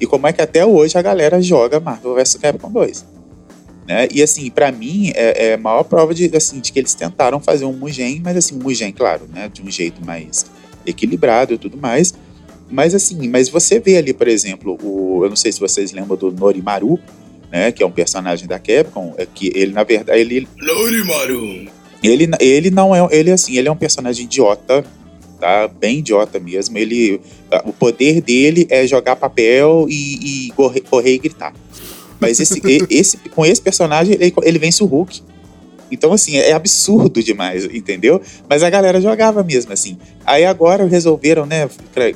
[0.01, 3.05] E como é que até hoje a galera joga Marvel vs Capcom 2.
[3.85, 4.07] Né?
[4.13, 7.41] E assim, pra mim, é, é a maior prova de, assim, de que eles tentaram
[7.41, 9.51] fazer um Mugen, mas assim, um Mugen, claro, né?
[9.53, 10.47] De um jeito mais
[10.87, 12.15] equilibrado e tudo mais.
[12.71, 16.17] Mas assim, mas você vê ali, por exemplo, o, eu não sei se vocês lembram
[16.17, 16.99] do Norimaru,
[17.51, 17.73] né?
[17.73, 21.67] Que é um personagem da Capcom, é que ele, na verdade, ele, Lorimaru.
[22.03, 23.09] ele, ele não é.
[23.11, 24.85] Ele assim, ele é um personagem idiota,
[25.41, 25.69] tá?
[25.69, 26.77] Bem idiota mesmo.
[26.77, 27.21] Ele.
[27.65, 31.55] O poder dele é jogar papel e, e correr, correr e gritar.
[32.21, 32.61] Mas esse,
[32.91, 35.23] esse, com esse personagem, ele, ele vence o Hulk.
[35.91, 38.21] Então, assim, é absurdo demais, entendeu?
[38.49, 39.97] Mas a galera jogava mesmo, assim.
[40.25, 42.15] Aí agora resolveram, né, é,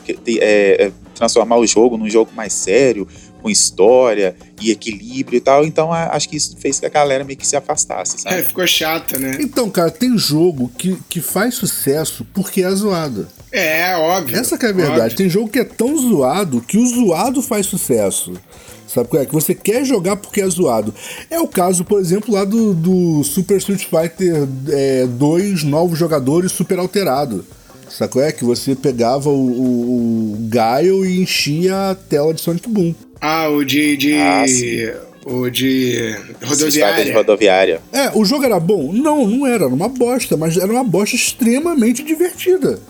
[0.87, 3.07] é, transformar o jogo num jogo mais sério,
[3.41, 5.65] com história e equilíbrio e tal.
[5.65, 8.37] Então, a- acho que isso fez que a galera meio que se afastasse, sabe?
[8.37, 9.37] É, ficou chato, né?
[9.41, 13.27] Então, cara, tem jogo que, que faz sucesso porque é zoado.
[13.51, 14.37] É, óbvio.
[14.39, 15.01] Essa que é a verdade.
[15.01, 15.17] óbvio.
[15.17, 18.33] Tem jogo que é tão zoado que o zoado faz sucesso.
[18.93, 19.27] Sabe qual é?
[19.27, 20.95] Que você quer jogar porque é zoado.
[21.31, 24.47] É o caso, por exemplo, lá do, do Super Street Fighter
[25.09, 27.45] 2 novos jogadores super alterado.
[27.89, 28.33] Sabe qual é?
[28.33, 32.95] Que você pegava o, o, o Gaio e enchia a tela de Sonic Boom.
[33.21, 33.97] Ah, o de.
[33.97, 34.45] de Ah,
[35.25, 37.15] o de Fighter de rodoviária.
[37.15, 37.81] rodoviária.
[37.93, 38.93] É, o jogo era bom?
[38.93, 39.65] Não, não era.
[39.65, 42.81] Era uma bosta, mas era uma bosta extremamente divertida.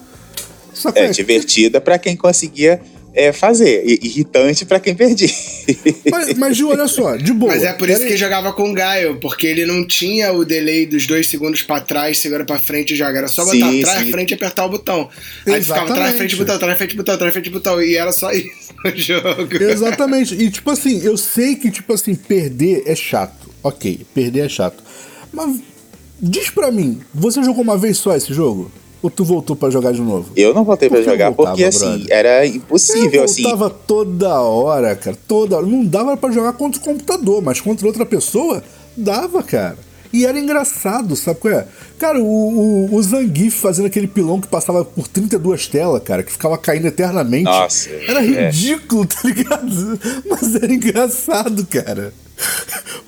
[0.73, 2.81] Sabe qual É divertida pra quem conseguia
[3.15, 3.85] é, fazer.
[4.03, 5.29] Irritante para quem perdia.
[6.11, 7.53] Mas, mas Gil, olha só, de boa.
[7.53, 10.87] Mas é por isso que jogava com o Gaio, porque ele não tinha o delay
[10.87, 13.19] dos dois segundos para trás, segura para frente e joga.
[13.19, 14.11] Era só botar sim, atrás, sim.
[14.11, 15.09] frente e apertar o botão.
[15.47, 15.65] Aí Exatamente.
[15.65, 17.83] ficava atrás, frente, botão, atrás, frente, botão, atrás, frente, botão.
[17.83, 19.63] E era só isso no jogo.
[19.63, 20.35] Exatamente.
[20.35, 23.51] E tipo assim, eu sei que, tipo assim, perder é chato.
[23.63, 24.83] Ok, perder é chato.
[25.33, 25.61] Mas
[26.21, 28.71] diz pra mim, você jogou uma vez só esse jogo?
[29.03, 30.31] Ou tu voltou para jogar de novo?
[30.37, 32.07] Eu não voltei para jogar voltava, porque, assim, brother?
[32.11, 33.43] era impossível, eu assim.
[33.43, 35.17] voltava toda hora, cara.
[35.27, 35.67] Toda hora.
[35.67, 38.63] Não dava para jogar contra o computador, mas contra outra pessoa,
[38.97, 39.77] dava, cara.
[40.13, 41.67] E era engraçado, sabe qual é?
[41.99, 46.31] Cara, o, o, o Zangief fazendo aquele pilão que passava por 32 telas, cara, que
[46.31, 47.45] ficava caindo eternamente.
[47.45, 47.89] Nossa.
[48.07, 48.51] Era é.
[48.51, 49.07] ridículo, é.
[49.09, 50.01] tá ligado?
[50.29, 52.13] Mas era engraçado, cara.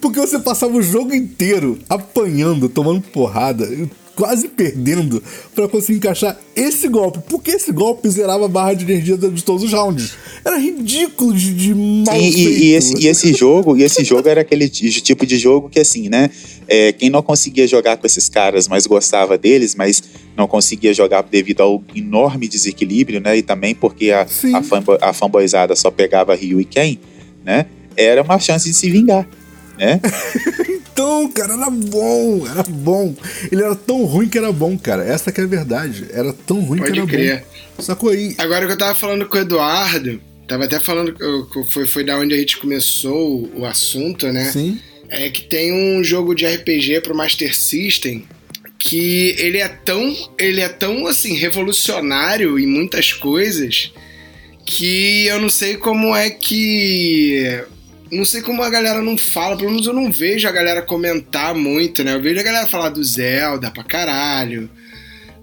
[0.01, 3.69] Porque você passava o jogo inteiro apanhando, tomando porrada
[4.15, 5.23] quase perdendo
[5.55, 7.19] para conseguir encaixar esse golpe.
[7.29, 10.15] Porque esse golpe zerava a barra de energia de todos os rounds.
[10.45, 14.41] Era ridículo de, de mal e, e, esse, e, esse, jogo, e esse jogo era
[14.41, 16.31] aquele tipo de jogo que assim, né?
[16.67, 20.03] É, quem não conseguia jogar com esses caras, mas gostava deles, mas
[20.37, 23.37] não conseguia jogar devido ao enorme desequilíbrio, né?
[23.37, 26.99] E também porque a, a, fanbo, a fanboyzada só pegava Ryu e Ken,
[27.45, 27.67] né?
[27.97, 29.29] Era uma chance de se vingar,
[29.79, 30.01] né?
[30.69, 33.15] então, cara, era bom, era bom.
[33.51, 35.05] Ele era tão ruim que era bom, cara.
[35.05, 36.07] Essa que é a verdade.
[36.13, 37.45] Era tão ruim Pode que era crer.
[37.77, 37.83] bom.
[37.83, 38.35] Sacou aí?
[38.39, 42.19] Agora que eu tava falando com o Eduardo, tava até falando que foi, foi da
[42.19, 44.45] onde a gente começou o assunto, né?
[44.45, 44.79] Sim.
[45.09, 48.25] É que tem um jogo de RPG pro Master System
[48.79, 53.93] que ele é tão, ele é tão assim revolucionário em muitas coisas
[54.65, 57.65] que eu não sei como é que
[58.15, 61.55] não sei como a galera não fala, pelo menos eu não vejo a galera comentar
[61.55, 62.15] muito, né?
[62.15, 64.69] Eu vejo a galera falar do Zelda pra caralho.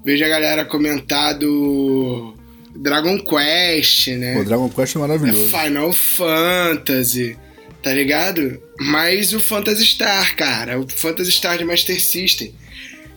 [0.03, 2.34] Vejo a galera comentar do
[2.76, 4.39] Dragon Quest, né?
[4.39, 5.49] O Dragon Quest é maravilhoso.
[5.49, 7.38] Final Fantasy,
[7.84, 8.61] tá ligado?
[8.80, 12.53] Mas o Phantasy Star, cara, o Phantasy Star de Master System.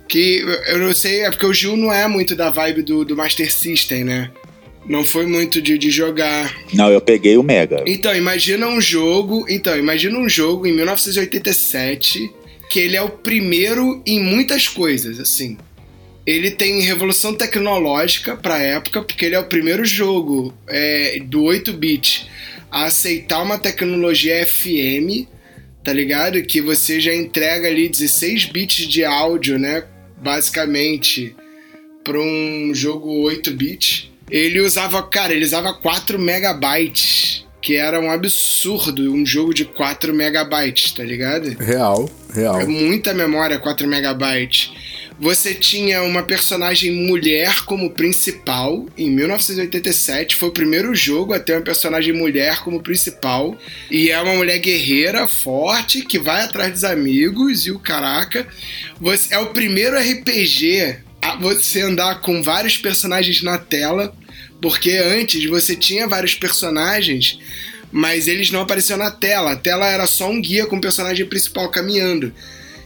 [0.06, 3.16] Que eu não sei, é porque o Gil não é muito da vibe do, do
[3.16, 4.30] Master System, né?
[4.86, 6.54] Não foi muito de, de jogar.
[6.72, 7.82] Não, eu peguei o Mega.
[7.86, 9.46] Então, imagina um jogo.
[9.48, 12.30] Então, imagina um jogo em 1987
[12.68, 15.56] que ele é o primeiro em muitas coisas, assim.
[16.26, 21.42] Ele tem revolução tecnológica para a época, porque ele é o primeiro jogo é, do
[21.42, 22.28] 8-bit
[22.70, 25.28] a aceitar uma tecnologia FM,
[25.84, 26.42] tá ligado?
[26.42, 29.84] Que você já entrega ali 16 bits de áudio, né?
[30.16, 31.36] Basicamente,
[32.02, 34.12] para um jogo 8-bit.
[34.30, 40.14] Ele usava, cara, ele usava 4 megabytes, que era um absurdo, um jogo de 4
[40.14, 41.56] megabytes, tá ligado?
[41.58, 42.60] Real, real.
[42.60, 44.72] É muita memória, 4 megabytes.
[45.18, 50.34] Você tinha uma personagem mulher como principal em 1987.
[50.34, 53.56] Foi o primeiro jogo a ter uma personagem mulher como principal.
[53.90, 58.46] E é uma mulher guerreira, forte, que vai atrás dos amigos e o caraca.
[59.00, 60.96] Você, é o primeiro RPG
[61.40, 64.14] você andar com vários personagens na tela,
[64.60, 67.38] porque antes você tinha vários personagens,
[67.92, 69.52] mas eles não apareciam na tela.
[69.52, 72.32] A tela era só um guia com o personagem principal caminhando.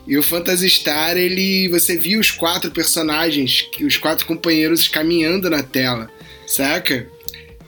[0.07, 5.63] E o Phantasy Star, ele, você via os quatro personagens, os quatro companheiros caminhando na
[5.63, 6.11] tela,
[6.47, 7.07] saca?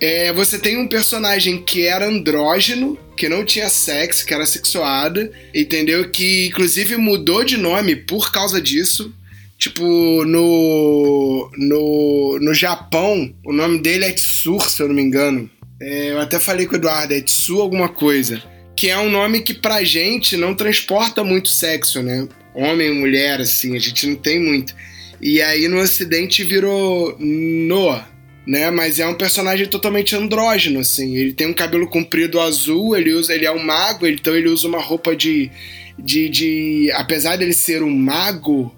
[0.00, 5.30] É, você tem um personagem que era andrógeno, que não tinha sexo, que era sexuada,
[5.54, 6.08] entendeu?
[6.08, 9.12] Que inclusive mudou de nome por causa disso.
[9.60, 15.50] Tipo, no, no, no Japão, o nome dele é Tsur, se eu não me engano.
[15.78, 18.42] É, eu até falei com o Eduardo, é Tsu alguma coisa.
[18.74, 22.26] Que é um nome que pra gente não transporta muito sexo, né?
[22.54, 24.74] Homem mulher, assim, a gente não tem muito.
[25.20, 28.08] E aí no ocidente virou Noah,
[28.46, 28.70] né?
[28.70, 31.18] Mas é um personagem totalmente andrógeno, assim.
[31.18, 34.66] Ele tem um cabelo comprido azul, ele usa, ele é um mago, então ele usa
[34.66, 35.50] uma roupa de,
[35.98, 38.74] de, de apesar dele ser um mago,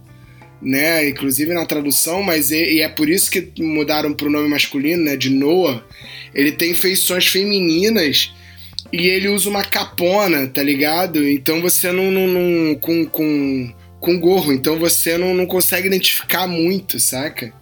[0.62, 1.08] né?
[1.08, 5.04] Inclusive na tradução, mas e, e é por isso que mudaram para o nome masculino,
[5.04, 5.16] né?
[5.16, 5.84] De Noah.
[6.34, 8.32] Ele tem feições femininas
[8.92, 11.26] e ele usa uma capona, tá ligado?
[11.28, 16.48] Então você não, não, não com, com com gorro, então você não, não consegue identificar
[16.48, 17.52] muito, saca?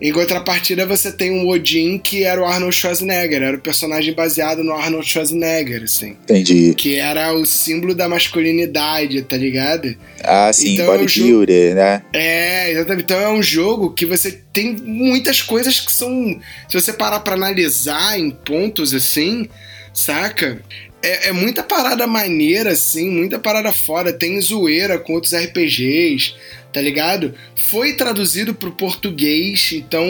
[0.00, 4.62] Em contrapartida, você tem um Odin que era o Arnold Schwarzenegger, era o personagem baseado
[4.62, 6.16] no Arnold Schwarzenegger, assim.
[6.24, 6.74] Entendi.
[6.74, 9.94] Que era o símbolo da masculinidade, tá ligado?
[10.22, 12.02] Ah, sim, então, bodybuilder, é um né?
[12.12, 13.04] É, exatamente.
[13.04, 16.38] Então é um jogo que você tem muitas coisas que são.
[16.68, 19.48] Se você parar pra analisar em pontos assim,
[19.92, 20.60] saca?
[21.04, 24.12] É, é, muita parada maneira, assim, muita parada fora.
[24.12, 26.34] Tem zoeira com outros RPGs
[26.74, 27.32] tá ligado?
[27.54, 30.04] Foi traduzido pro português, então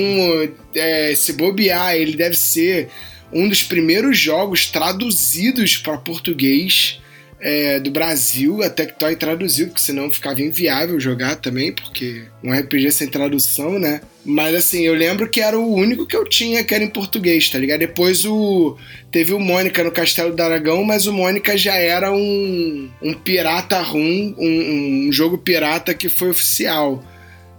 [0.75, 2.89] é, se bobear, ele deve ser
[3.31, 7.01] um dos primeiros jogos traduzidos para português
[7.39, 12.91] é, do Brasil, a Tectoy traduziu, porque senão ficava inviável jogar também, porque um RPG
[12.93, 14.01] sem tradução, né?
[14.25, 17.51] Mas assim, eu lembro que era o único que eu tinha que era em português,
[17.51, 17.81] tá ligado?
[17.81, 18.77] Depois o.
[19.11, 23.81] Teve o Mônica no Castelo do Aragão, mas o Mônica já era um, um pirata
[23.81, 27.05] rum, um, um jogo pirata que foi oficial.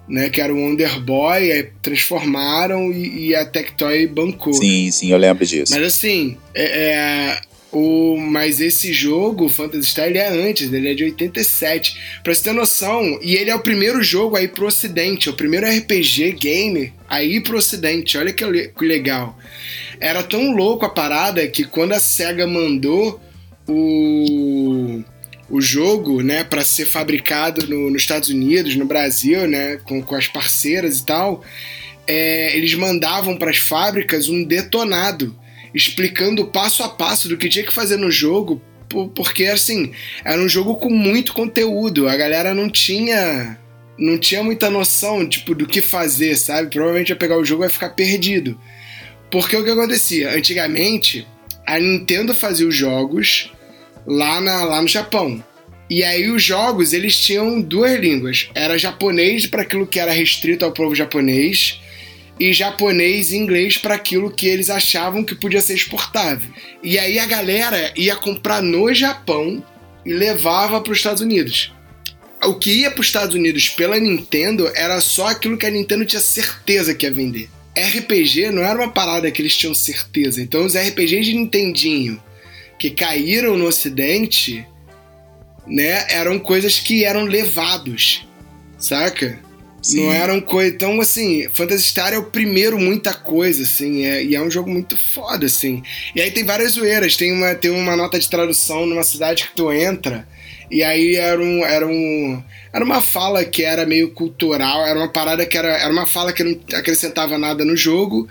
[0.07, 4.53] Né, que era o Underboy, aí transformaram e, e a Tectoy bancou.
[4.53, 5.73] Sim, sim, eu lembro disso.
[5.73, 7.41] Mas assim, é, é,
[7.75, 12.21] o, mas esse jogo, o Phantasy Star, ele é antes, ele é de 87.
[12.23, 15.35] Pra você ter noção, e ele é o primeiro jogo aí pro ocidente, é o
[15.35, 18.17] primeiro RPG game aí pro ocidente.
[18.17, 18.45] Olha que
[18.79, 19.37] legal.
[19.99, 23.19] Era tão louco a parada que quando a SEGA mandou
[23.67, 25.03] o,
[25.49, 30.15] o jogo, né, para ser fabricado no, nos Estados Unidos, no Brasil, né, com, com
[30.15, 31.43] as parceiras e tal,
[32.07, 35.35] é, eles mandavam para as fábricas um detonado
[35.75, 38.61] explicando passo a passo do que tinha que fazer no jogo,
[39.13, 39.91] porque assim,
[40.23, 43.59] era um jogo com muito conteúdo, a galera não tinha
[43.97, 46.69] não tinha muita noção, tipo, do que fazer, sabe?
[46.69, 48.59] Provavelmente ia pegar o jogo e ficar perdido.
[49.31, 50.35] Porque o que acontecia?
[50.35, 51.25] Antigamente,
[51.65, 53.53] a Nintendo fazia os jogos
[54.05, 55.41] lá, na, lá no Japão.
[55.89, 58.49] E aí os jogos, eles tinham duas línguas.
[58.53, 61.79] Era japonês para aquilo que era restrito ao povo japonês
[62.39, 66.49] e japonês e inglês para aquilo que eles achavam que podia ser exportável.
[66.83, 69.63] E aí a galera ia comprar no Japão
[70.05, 71.73] e levava para os Estados Unidos.
[72.43, 76.05] O que ia para os Estados Unidos pela Nintendo era só aquilo que a Nintendo
[76.05, 77.49] tinha certeza que ia vender.
[77.75, 80.41] RPG não era uma parada que eles tinham certeza.
[80.41, 82.21] Então os RPGs de Nintendinho
[82.77, 84.65] que caíram no Ocidente,
[85.65, 88.27] né, eram coisas que eram levados,
[88.77, 89.39] saca?
[89.85, 90.03] Sim.
[90.03, 90.73] Não eram coisas.
[90.73, 94.67] Então, assim, Phantasy Star é o primeiro muita coisa, assim, é, e é um jogo
[94.67, 95.83] muito foda, assim.
[96.15, 97.15] E aí tem várias zoeiras.
[97.15, 100.27] Tem uma, tem uma nota de tradução numa cidade que tu entra,
[100.71, 101.63] e aí era um.
[101.63, 102.43] Era um.
[102.73, 105.77] Era uma fala que era meio cultural, era uma parada que era.
[105.77, 108.27] Era uma fala que não acrescentava nada no jogo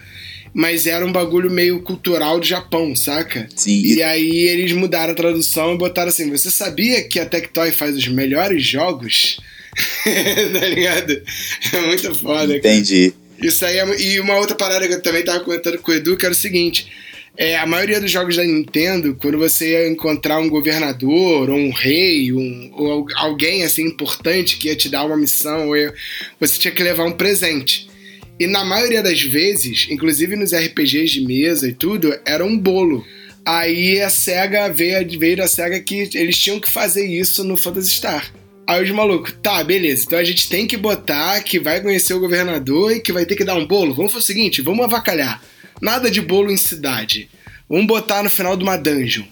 [0.57, 3.49] mas era um bagulho meio cultural do Japão, saca?
[3.57, 3.83] Sim.
[3.83, 7.97] E aí eles mudaram a tradução e botaram assim: Você sabia que a Tectoy faz
[7.97, 9.41] os melhores jogos?
[10.59, 11.23] tá ligado?
[11.73, 12.57] É muito foda.
[12.57, 13.11] Entendi.
[13.11, 13.25] Cara.
[13.49, 16.17] Isso aí é, E uma outra parada que eu também tava comentando com o Edu,
[16.17, 16.87] que era o seguinte.
[17.37, 21.71] É, a maioria dos jogos da Nintendo, quando você ia encontrar um governador, ou um
[21.71, 25.75] rei, um, ou alguém assim importante que ia te dar uma missão, ou
[26.39, 27.89] você tinha que levar um presente.
[28.39, 33.05] E na maioria das vezes, inclusive nos RPGs de mesa e tudo, era um bolo.
[33.45, 37.91] Aí a SEGA veio, veio da SEGA que eles tinham que fazer isso no Phantasy
[37.91, 38.33] Star.
[38.67, 42.21] Aí os malucos, tá, beleza, então a gente tem que botar que vai conhecer o
[42.21, 43.95] governador e que vai ter que dar um bolo.
[43.95, 45.43] Vamos fazer o seguinte, vamos avacalhar.
[45.83, 47.29] Nada de bolo em cidade.
[47.69, 49.25] Vamos botar no final de uma dungeon.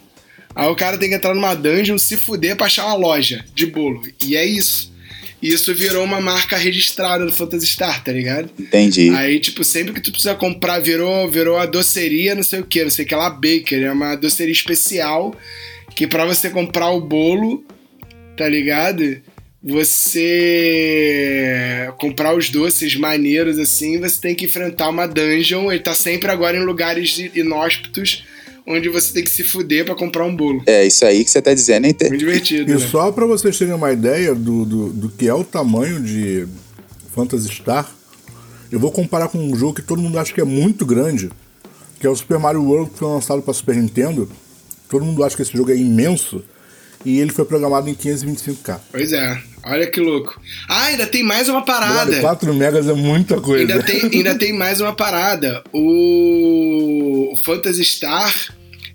[0.55, 3.67] Aí o cara tem que entrar numa dungeon, se fuder pra achar uma loja de
[3.67, 4.03] bolo.
[4.23, 4.93] E é isso.
[5.41, 8.51] E isso virou uma marca registrada do Phantasy Star, tá ligado?
[8.59, 9.11] Entendi.
[9.11, 12.85] Aí, tipo, sempre que tu precisa comprar, virou, virou a doceria, não sei o que,
[12.85, 13.83] não sei o que lá, Baker.
[13.83, 15.35] É uma doceria especial
[15.97, 17.65] que para você comprar o bolo
[18.37, 19.21] tá ligado?
[19.63, 21.13] Você
[21.99, 25.71] comprar os doces maneiros assim, você tem que enfrentar uma dungeon.
[25.71, 28.25] Ele tá sempre agora em lugares inóspitos
[28.67, 30.63] onde você tem que se fuder para comprar um bolo.
[30.67, 32.09] É, isso aí que você tá dizendo é inter...
[32.09, 32.71] Muito divertido.
[32.71, 32.81] E né?
[32.81, 36.47] só para vocês terem uma ideia do, do, do, que é o tamanho de
[37.15, 37.91] Phantasy Star,
[38.71, 41.31] eu vou comparar com um jogo que todo mundo acha que é muito grande,
[42.01, 44.31] que é o Super Mario World que foi lançado para Super Nintendo.
[44.89, 46.45] Todo mundo acha que esse jogo é imenso
[47.05, 48.81] e ele foi programado em 525K.
[48.91, 50.41] Pois é, olha que louco.
[50.69, 52.21] Ah, ainda tem mais uma parada.
[52.21, 53.73] 4 megas é muita coisa.
[53.73, 55.63] Ainda tem, ainda tem mais uma parada.
[55.73, 58.35] O Phantasy Star,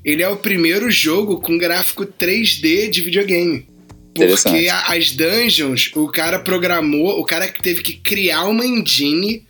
[0.03, 3.65] ele é o primeiro jogo com gráfico 3D de videogame.
[4.13, 9.46] Porque as dungeons, o cara programou, o cara que teve que criar uma engine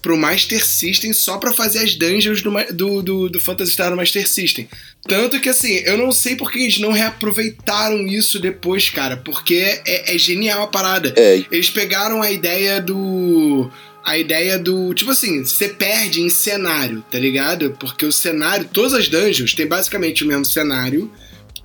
[0.00, 3.96] pro Master System só para fazer as dungeons do, do, do, do, Phantasy Star no
[3.96, 4.68] Master System.
[5.06, 10.14] Tanto que, assim, eu não sei porque eles não reaproveitaram isso depois, cara, porque é,
[10.14, 11.12] é genial a parada.
[11.16, 11.44] É.
[11.50, 13.70] Eles pegaram a ideia do.
[14.04, 14.94] A ideia do.
[14.94, 17.76] Tipo assim, você perde em cenário, tá ligado?
[17.78, 21.10] Porque o cenário, todas as dungeons têm basicamente o mesmo cenário,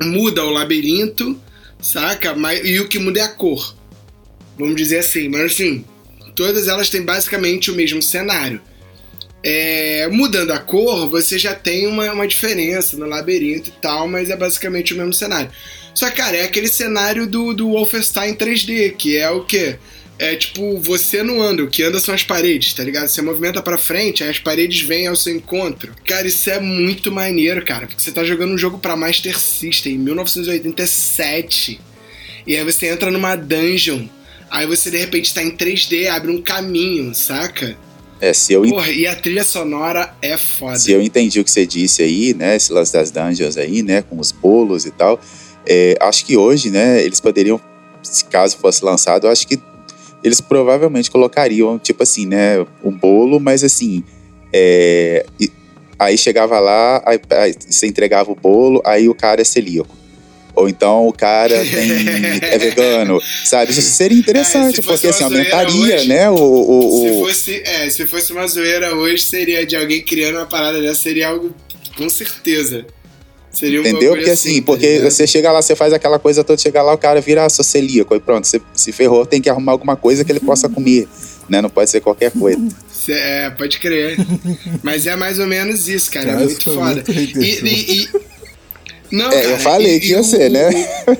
[0.02, 1.40] muda o labirinto,
[1.82, 2.34] saca?
[2.36, 3.76] Mas, e o que muda é a cor.
[4.58, 5.84] Vamos dizer assim, mas assim,
[6.36, 8.62] Todas elas têm basicamente o mesmo cenário.
[9.46, 14.30] É, mudando a cor, você já tem uma, uma diferença no labirinto e tal, mas
[14.30, 15.52] é basicamente o mesmo cenário.
[15.94, 19.78] Só que, cara, é aquele cenário do, do Wolfenstein 3D, que é o quê?
[20.20, 23.08] é tipo você não anda, o que anda são as paredes, tá ligado?
[23.08, 25.94] Você movimenta pra frente, aí as paredes vêm ao seu encontro.
[26.06, 29.96] Cara, isso é muito maneiro, cara, porque você tá jogando um jogo pra Master System
[29.96, 31.80] em 1987.
[32.46, 34.06] E aí você entra numa dungeon,
[34.54, 37.76] aí você de repente tá em 3D, abre um caminho, saca?
[38.22, 40.78] É, se eu Porra, e a trilha sonora é foda.
[40.78, 44.04] Se eu entendi o que você disse aí, né, esse lance das dungeons aí, né,
[44.04, 45.20] com os bolos e tal,
[45.66, 47.60] é, acho que hoje, né, eles poderiam,
[48.04, 49.60] se caso fosse lançado, acho que
[50.24, 54.04] eles provavelmente colocariam, tipo assim, né, um bolo, mas assim,
[54.54, 55.26] é,
[55.98, 60.03] aí chegava lá, aí, aí, você entregava o bolo, aí o cara é celíaco.
[60.56, 63.72] Ou então o cara tem, é vegano, sabe?
[63.72, 66.30] Isso seria interessante, é, porque assim, aumentaria, hoje, né?
[66.30, 70.46] O, o, se, fosse, é, se fosse uma zoeira hoje, seria de alguém criando uma
[70.46, 71.54] parada dessa, seria algo
[71.98, 72.86] com certeza.
[73.52, 74.16] Seria um Entendeu?
[74.16, 76.94] Porque assim, assim porque tá você chega lá, você faz aquela coisa toda, chega lá,
[76.94, 79.96] o cara vira ah, sou celíaco, e pronto, você se ferrou, tem que arrumar alguma
[79.96, 81.08] coisa que ele possa comer,
[81.48, 81.62] né?
[81.62, 82.68] Não pode ser qualquer coisa.
[83.08, 84.18] É, pode crer.
[84.82, 86.32] Mas é mais ou menos isso, cara.
[86.32, 87.04] É muito foda.
[87.08, 88.10] Muito e, e, e,
[89.14, 90.72] não, é, cara, eu falei e, que ia ser, né?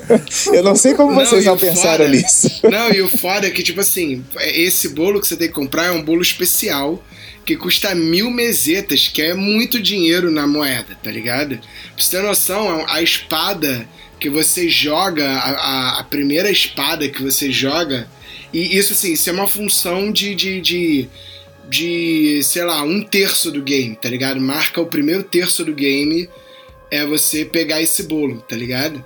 [0.52, 2.50] eu não sei como não, vocês não pensaram foda, nisso.
[2.64, 5.86] Não, e o foda é que, tipo assim, esse bolo que você tem que comprar
[5.86, 7.04] é um bolo especial
[7.46, 11.60] que custa mil mesetas, que é muito dinheiro na moeda, tá ligado?
[11.60, 13.88] Pra você ter noção, a espada
[14.20, 18.08] que você joga, a, a primeira espada que você joga,
[18.52, 21.10] e isso assim, isso é uma função de, de, de,
[21.70, 24.42] de, sei lá, um terço do game, tá ligado?
[24.42, 26.28] Marca o primeiro terço do game
[26.94, 29.04] é você pegar esse bolo, tá ligado?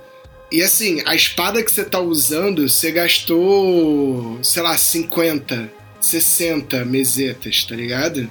[0.52, 7.64] E assim, a espada que você tá usando, você gastou, sei lá, 50, 60 mesetas,
[7.64, 8.30] tá ligado?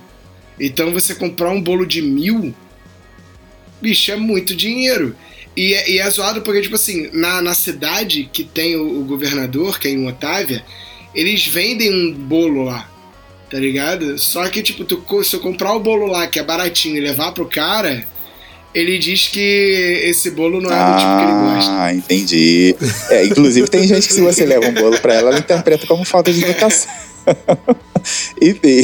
[0.59, 2.53] Então você comprar um bolo de mil,
[3.81, 5.15] bicho, é muito dinheiro.
[5.55, 9.05] E, é, e é zoado porque, tipo assim, na, na cidade que tem o, o
[9.05, 10.63] governador, que é em Otávia,
[11.15, 12.87] eles vendem um bolo lá,
[13.49, 14.19] tá ligado?
[14.19, 17.31] Só que, tipo, tu, se eu comprar o bolo lá, que é baratinho, e levar
[17.31, 18.05] pro cara,
[18.77, 19.39] ele diz que
[20.03, 21.71] esse bolo não é ah, do tipo que ele gosta.
[21.71, 22.75] Ah, entendi.
[23.09, 26.05] É, inclusive tem gente que se você leva um bolo pra ela, ela interpreta como
[26.05, 26.91] falta de educação.
[28.39, 28.81] Enfim.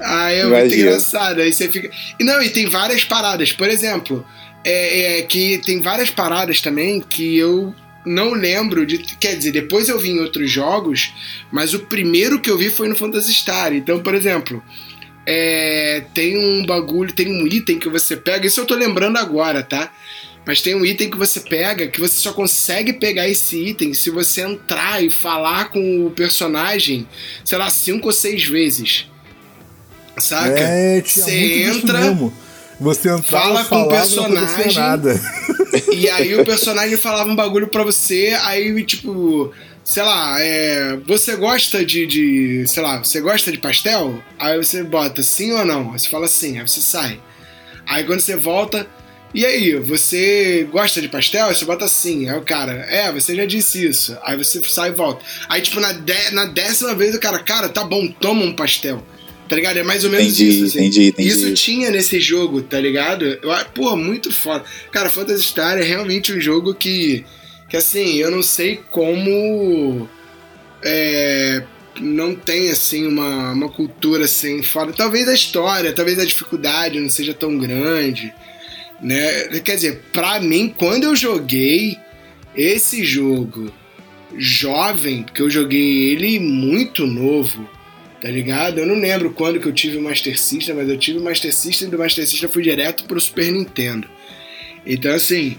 [0.00, 0.60] Ah, é Imagina.
[0.60, 1.40] muito engraçado.
[1.40, 1.90] Aí você fica.
[2.18, 3.52] E não, e tem várias paradas.
[3.52, 4.24] Por exemplo,
[4.64, 7.74] é, é, que tem várias paradas também que eu
[8.06, 8.98] não lembro de.
[8.98, 11.12] Quer dizer, depois eu vi em outros jogos,
[11.50, 13.72] mas o primeiro que eu vi foi no Phantasy Star.
[13.72, 14.62] Então, por exemplo,
[15.32, 19.62] é, tem um bagulho, tem um item que você pega, isso eu tô lembrando agora,
[19.62, 19.92] tá?
[20.44, 24.10] Mas tem um item que você pega que você só consegue pegar esse item se
[24.10, 27.06] você entrar e falar com o personagem,
[27.44, 29.06] sei lá, cinco ou seis vezes.
[30.18, 30.58] Saca?
[30.58, 32.00] É, você entra.
[32.80, 34.74] Você entrava, fala com o personagem.
[35.92, 39.52] E aí o personagem falava um bagulho pra você, aí tipo
[39.90, 44.22] sei lá, é, você gosta de, de, sei lá, você gosta de pastel?
[44.38, 45.92] Aí você bota sim ou não?
[45.92, 47.20] Aí você fala sim, aí você sai.
[47.88, 48.86] Aí quando você volta,
[49.34, 51.48] e aí, você gosta de pastel?
[51.48, 52.28] Aí você bota sim.
[52.28, 54.16] Aí o cara, é, você já disse isso.
[54.22, 55.24] Aí você sai e volta.
[55.48, 59.04] Aí, tipo, na, de, na décima vez o cara, cara, tá bom, toma um pastel.
[59.48, 59.76] Tá ligado?
[59.76, 60.64] É mais ou menos entendi, isso.
[60.66, 60.78] Assim.
[60.78, 61.28] Entendi, entendi.
[61.28, 63.24] Isso tinha nesse jogo, tá ligado?
[63.24, 64.64] Eu, pô, muito foda.
[64.92, 67.24] Cara, Phantasy Star é realmente um jogo que
[67.70, 70.08] que assim, eu não sei como
[70.82, 71.62] é,
[72.00, 74.92] não tem assim uma, uma cultura assim fora.
[74.92, 78.34] Talvez a história, talvez a dificuldade não seja tão grande,
[79.00, 79.60] né?
[79.60, 81.96] Quer dizer, pra mim, quando eu joguei
[82.56, 83.72] esse jogo
[84.36, 87.70] jovem, porque eu joguei ele muito novo,
[88.20, 88.78] tá ligado?
[88.78, 91.54] Eu não lembro quando que eu tive o Master System, mas eu tive o Master
[91.54, 94.08] System e do Master System eu fui direto pro Super Nintendo.
[94.84, 95.56] Então, assim,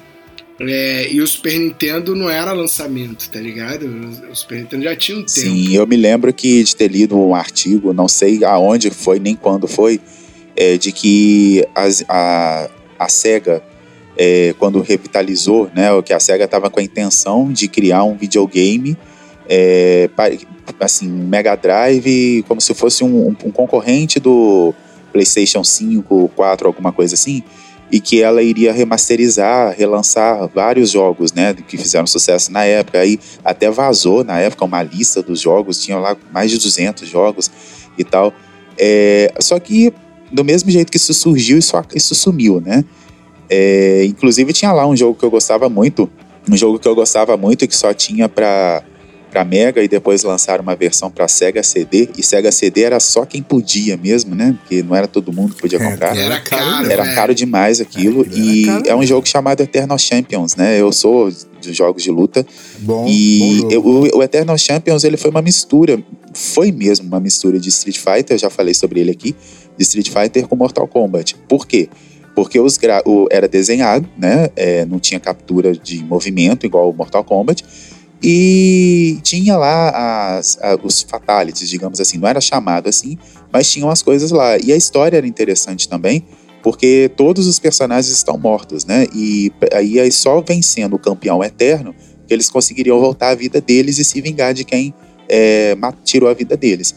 [0.60, 3.86] é, e o Super Nintendo não era lançamento, tá ligado?
[4.32, 5.30] O Super Nintendo já tinha um tempo.
[5.32, 9.36] Sim, eu me lembro que de ter lido um artigo, não sei aonde foi nem
[9.36, 10.00] quando foi,
[10.56, 13.64] é, de que as, a, a SEGA,
[14.18, 18.98] é, quando revitalizou, né, que a SEGA estava com a intenção de criar um videogame,
[19.50, 20.10] é,
[20.80, 24.74] assim, um Mega Drive, como se fosse um, um concorrente do
[25.12, 27.44] PlayStation 5, 4, alguma coisa assim,
[27.92, 33.00] e que ela iria remasterizar, relançar vários jogos, né, que fizeram sucesso na época.
[33.00, 37.52] Aí até vazou na época uma lista dos jogos, tinham lá mais de 200 jogos
[37.98, 38.34] e tal.
[38.78, 39.94] É, só que
[40.32, 42.86] do mesmo jeito que isso surgiu, isso, isso sumiu, né?
[43.50, 46.10] É, inclusive tinha lá um jogo que eu gostava muito,
[46.50, 48.82] um jogo que eu gostava muito e que só tinha para
[49.32, 52.10] para Mega e depois lançaram uma versão para Sega CD.
[52.18, 54.56] E Sega CD era só quem podia mesmo, né?
[54.60, 56.16] Porque não era todo mundo que podia é, comprar.
[56.18, 56.92] Era caro.
[56.92, 58.24] Era caro demais aquilo.
[58.26, 58.84] É, e caro.
[58.88, 60.80] é um jogo chamado Eternal Champions, né?
[60.80, 62.46] Eu sou de jogos de luta.
[62.80, 66.04] Bom, e bom eu- o, o Eternal Champions ele foi uma mistura,
[66.34, 69.34] foi mesmo uma mistura de Street Fighter, eu já falei sobre ele aqui,
[69.78, 71.36] de Street Fighter com Mortal Kombat.
[71.48, 71.88] Por quê?
[72.36, 74.50] Porque os gra- o, era desenhado, né?
[74.56, 77.64] É, não tinha captura de movimento igual o Mortal Kombat.
[78.24, 82.18] E tinha lá as- a- os fatalities, digamos assim.
[82.18, 83.18] Não era chamado assim,
[83.52, 84.58] mas tinham as coisas lá.
[84.58, 86.24] E a história era interessante também,
[86.62, 89.08] porque todos os personagens estão mortos, né?
[89.16, 91.96] E aí aí só vencendo o campeão eterno
[92.28, 94.94] que eles conseguiriam voltar à vida deles e se vingar de quem
[95.28, 96.94] é, tirou a vida deles.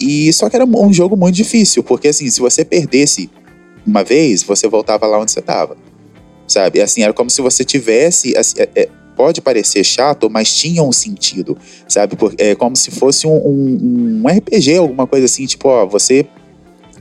[0.00, 3.30] E só que era um jogo muito difícil, porque assim, se você perdesse
[3.86, 5.76] uma vez, você voltava lá onde você estava.
[6.48, 6.80] Sabe?
[6.80, 8.36] Assim, era como se você tivesse.
[8.36, 11.56] assim, é- é- pode parecer chato, mas tinha um sentido,
[11.88, 12.16] sabe?
[12.38, 16.26] É como se fosse um, um- um RPG, alguma coisa assim, tipo, ó, você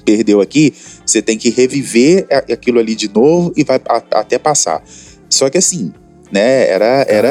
[0.05, 0.73] perdeu aqui,
[1.05, 4.83] você tem que reviver aquilo ali de novo e vai a- até passar.
[5.29, 5.91] Só que assim,
[6.31, 7.29] né, era, era,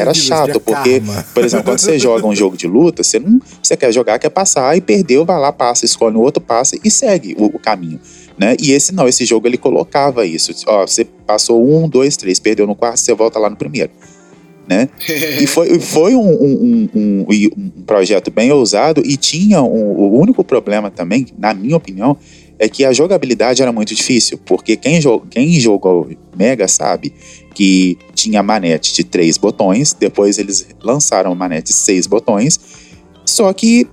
[0.00, 1.00] era chato, porque,
[1.34, 4.30] por exemplo, quando você joga um jogo de luta, você não você quer jogar, quer
[4.30, 8.00] passar, e perdeu, vai lá, passa, escolhe um outro, passa e segue o, o caminho.
[8.38, 8.56] Né?
[8.60, 10.52] E esse não, esse jogo ele colocava isso.
[10.66, 13.90] Ó, você passou um, dois, três, perdeu no quarto, você volta lá no primeiro.
[14.68, 14.88] Né?
[15.40, 20.90] E foi, foi um, um, um, um- projeto bem ousado e tinha o único problema
[20.90, 22.16] também, na minha opinião,
[22.58, 27.12] é que a jogabilidade era muito difícil, porque quem, jo quem jogou Mega sabe
[27.54, 32.60] que tinha manete de três botões, depois eles lançaram manete de seis botões,
[33.26, 33.88] só que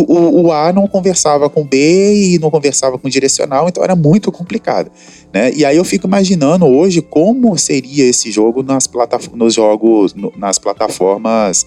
[0.00, 3.68] o, o- o A não conversava com o B e não conversava com o direcional,
[3.68, 4.90] então era muito complicado.
[5.32, 5.52] Né?
[5.54, 10.32] E aí eu fico imaginando hoje como seria esse jogo nas, plataf nos jogos, no-
[10.36, 11.64] nas plataformas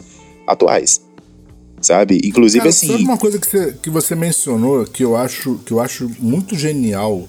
[0.47, 1.01] atuais.
[1.81, 2.19] Sabe?
[2.25, 2.87] Inclusive Cara, assim.
[2.87, 6.57] Sabe uma coisa que você, que você mencionou que eu, acho, que eu acho muito
[6.57, 7.27] genial?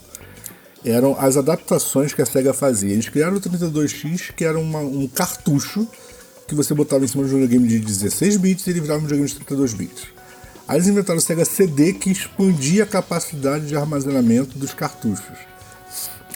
[0.84, 2.90] Eram as adaptações que a SEGA fazia.
[2.90, 5.86] Eles criaram o 32X, que era uma- um cartucho
[6.48, 9.02] que você botava em cima de um videogame de 16 bits e ele virava um
[9.02, 10.04] videogame de 32 bits.
[10.70, 15.36] Aí eles inventaram o Sega CD que expandia a capacidade de armazenamento dos cartuchos.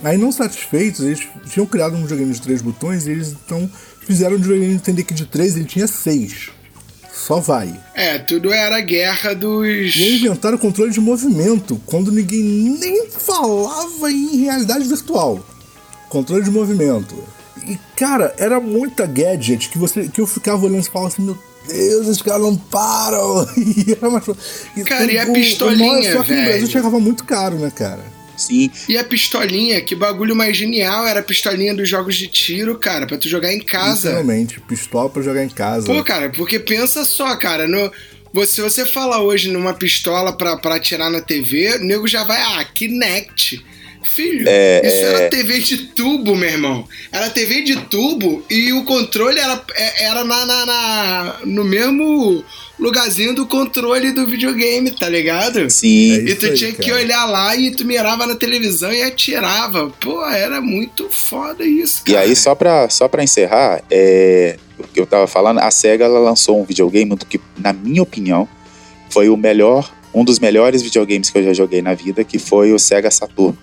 [0.03, 3.71] Aí, não satisfeitos, eles tinham criado um videogame de três botões e eles então
[4.01, 6.51] fizeram o videogame entender que de três ele tinha seis.
[7.13, 7.81] Só vai.
[7.95, 9.95] É, tudo era a guerra dos.
[9.95, 15.47] E inventaram o controle de movimento, quando ninguém nem falava em realidade virtual.
[16.09, 17.15] Controle de movimento.
[17.69, 21.39] E, cara, era muita gadget que, você, que eu ficava olhando e falava assim, meu
[21.67, 23.47] Deus, esses caras não param.
[23.57, 24.25] E era mais...
[24.87, 26.49] Cara, e a o- o pistolinha, maior- Só que no velho?
[26.51, 28.05] Brasil chegava muito caro, né, cara?
[28.37, 32.77] Sim, E a pistolinha, que bagulho mais genial era a pistolinha dos jogos de tiro,
[32.77, 34.09] cara, pra tu jogar em casa.
[34.09, 35.87] Literalmente, pistola pra jogar em casa.
[35.87, 37.93] Pô, cara, porque pensa só, cara, no,
[38.33, 42.25] você- se você fala hoje numa pistola pra, pra atirar na TV, o nego já
[42.25, 43.65] vai, ah, Kinect.
[44.15, 45.03] Filho, É, isso é.
[45.15, 46.87] era TV de tubo, meu irmão.
[47.11, 52.45] Era TV de tubo e o controle era, é- era na, na- na- no mesmo
[52.79, 55.69] lugarzinho do controle do videogame, tá ligado?
[55.71, 56.13] sim.
[56.13, 57.03] É E tu aí, tinha que cara.
[57.03, 59.91] olhar lá e tu mirava na televisão e atirava.
[60.01, 62.25] Pô, era muito foda isso, E cara.
[62.25, 66.19] aí, só pra, só pra encerrar, é, o que eu tava falando, a SEGA ela
[66.21, 68.49] lançou um videogame que, na minha opinião,
[69.11, 72.73] foi o melhor, um dos melhores videogames que eu já joguei na vida, que foi
[72.73, 73.57] o Sega Saturn.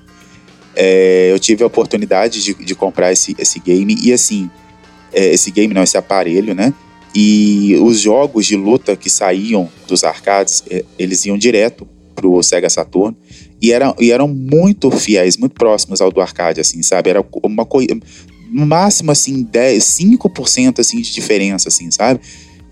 [0.75, 4.49] É, eu tive a oportunidade de, de comprar esse, esse game, e assim,
[5.13, 6.73] é, esse game não, esse aparelho, né?
[7.13, 12.69] E os jogos de luta que saíam dos arcades, é, eles iam direto pro Sega
[12.69, 13.15] Saturn
[13.61, 17.09] e eram, e eram muito fiéis, muito próximos ao do arcade, assim, sabe?
[17.09, 17.89] Era uma coisa,
[18.49, 22.21] no máximo, assim, 10, 5% assim, de diferença, assim, sabe?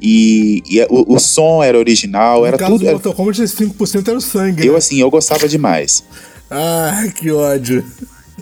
[0.02, 2.86] E, e o, o som era original, no era caso tudo.
[2.86, 4.66] do Mortal Kombat, esse 5% era o sangue.
[4.66, 4.78] eu, né?
[4.78, 6.04] assim, eu gostava demais.
[6.50, 7.84] Ai, que ódio.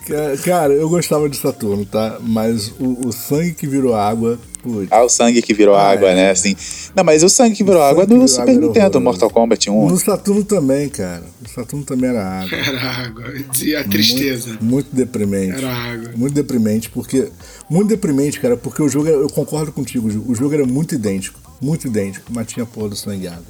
[0.05, 2.17] Ca- Cara, eu gostava de Saturno, tá?
[2.21, 4.87] Mas o, o sangue que virou água, putz.
[4.89, 6.15] Ah, o sangue que virou Ah, água, é.
[6.15, 6.29] né?
[6.31, 6.55] Assim.
[6.95, 9.01] Não, mas o sangue que virou O água é do virou Super Nintendo.
[9.01, 9.89] Mortal Kombat 1.
[9.89, 11.23] No Saturno também, cara.
[11.41, 12.55] No Saturno também era água.
[12.57, 13.33] Era água.
[13.61, 14.49] E a tristeza.
[14.51, 15.57] Muito, muito deprimente.
[15.57, 16.11] Era água.
[16.15, 17.29] Muito deprimente, porque.
[17.69, 21.37] Muito deprimente, cara, porque o jogo, era- eu concordo contigo, o jogo era muito idêntico.
[21.59, 23.43] Muito idêntico, mas tinha porra do sangue e água.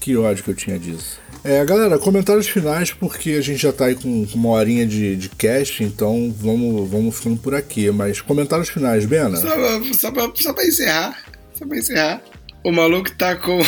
[0.00, 1.19] Que ódio que eu tinha disso.
[1.42, 5.30] É, galera, comentários finais, porque a gente já tá aí com uma horinha de, de
[5.30, 7.90] cast, então vamos, vamos ficando por aqui.
[7.90, 9.38] Mas comentários finais, Bena?
[9.38, 9.48] Só,
[9.94, 11.18] só, pra, só pra encerrar.
[11.54, 12.22] Só pra encerrar.
[12.62, 13.58] O maluco tá com.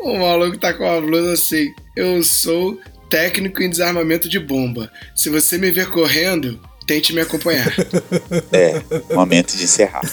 [0.00, 1.68] o maluco tá com a blusa assim.
[1.96, 2.76] Eu sou
[3.08, 4.90] técnico em desarmamento de bomba.
[5.14, 7.72] Se você me ver correndo, tente me acompanhar.
[8.52, 8.82] É,
[9.14, 10.02] momento de encerrar.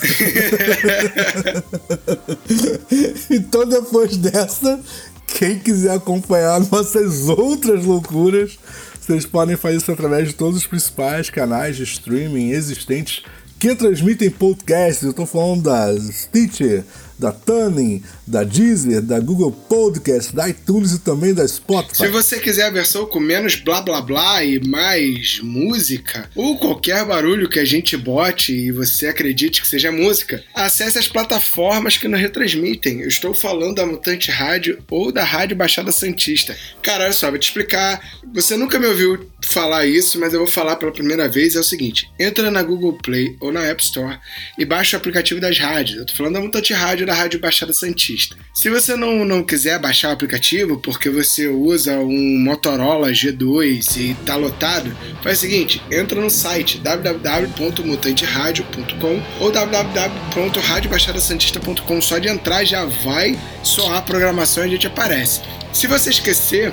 [3.30, 4.80] então, depois dessa,
[5.28, 8.58] quem quiser acompanhar nossas outras loucuras,
[9.00, 13.24] vocês podem fazer isso através de todos os principais canais de streaming existentes
[13.60, 15.04] que transmitem podcasts.
[15.04, 16.84] Eu tô falando da Stitcher,
[17.22, 21.98] da Tuning, da Deezer, da Google Podcast, da iTunes e também da Spotify.
[21.98, 27.06] Se você quiser a versão com menos blá blá blá e mais música, ou qualquer
[27.06, 32.08] barulho que a gente bote e você acredite que seja música, acesse as plataformas que
[32.08, 33.02] nos retransmitem.
[33.02, 36.58] Eu estou falando da Mutante Rádio ou da Rádio Baixada Santista.
[36.82, 38.02] Cara, olha só, vou te explicar.
[38.34, 41.56] Você nunca me ouviu falar isso, mas eu vou falar pela primeira vez.
[41.56, 44.18] É o seguinte: entra na Google Play ou na App Store
[44.58, 46.00] e baixa o aplicativo das rádios.
[46.00, 48.38] Eu tô falando da Mutante Rádio da Rádio Baixada Santista.
[48.54, 54.14] Se você não, não quiser baixar o aplicativo porque você usa um Motorola G2 e
[54.26, 62.02] tá lotado, faz o seguinte: entra no site www.mutanteradio.com ou www.radiobaixadasantista.com.
[62.02, 65.42] Só de entrar já vai soar a programação e a gente aparece.
[65.74, 66.72] Se você esquecer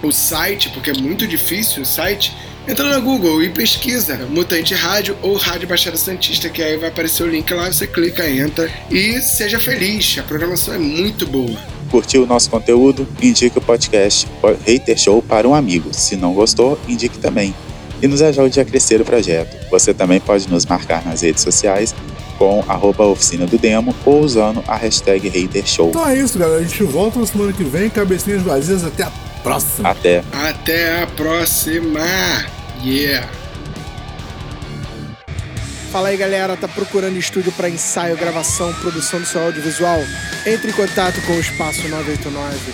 [0.00, 2.32] o site, porque é muito difícil o site,
[2.66, 7.24] entra no Google e pesquisa Mutante Rádio ou Rádio Baixada Santista, que aí vai aparecer
[7.24, 10.16] o link lá, você clica, entra e seja feliz.
[10.18, 11.56] A programação é muito boa.
[11.90, 13.06] Curtiu o nosso conteúdo?
[13.20, 14.26] Indique o podcast
[14.66, 15.92] Hater Show para um amigo.
[15.92, 17.54] Se não gostou, indique também.
[18.00, 19.68] E nos ajude a crescer o projeto.
[19.70, 21.94] Você também pode nos marcar nas redes sociais
[22.38, 25.90] com arroba oficina do demo ou usando a hashtag Hater Show.
[25.90, 26.60] Então é isso, galera.
[26.60, 27.90] A gente volta na semana que vem.
[27.90, 28.84] Cabecinhas vazias.
[28.84, 29.12] Até a
[29.42, 29.90] próxima.
[29.90, 30.24] Até.
[30.32, 32.00] Até a próxima.
[32.82, 33.28] Yeah.
[35.92, 40.00] Fala aí galera, tá procurando estúdio para ensaio, gravação, produção do seu audiovisual?
[40.46, 42.72] Entre em contato com o Espaço 989.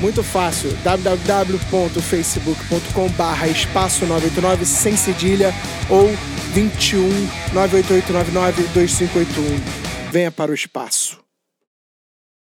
[0.00, 5.52] Muito fácil, www.facebook.com barra espaço 989 sem cedilha
[5.88, 6.08] ou
[6.52, 7.08] 21
[7.52, 10.12] 98899 2581.
[10.12, 11.25] Venha para o espaço.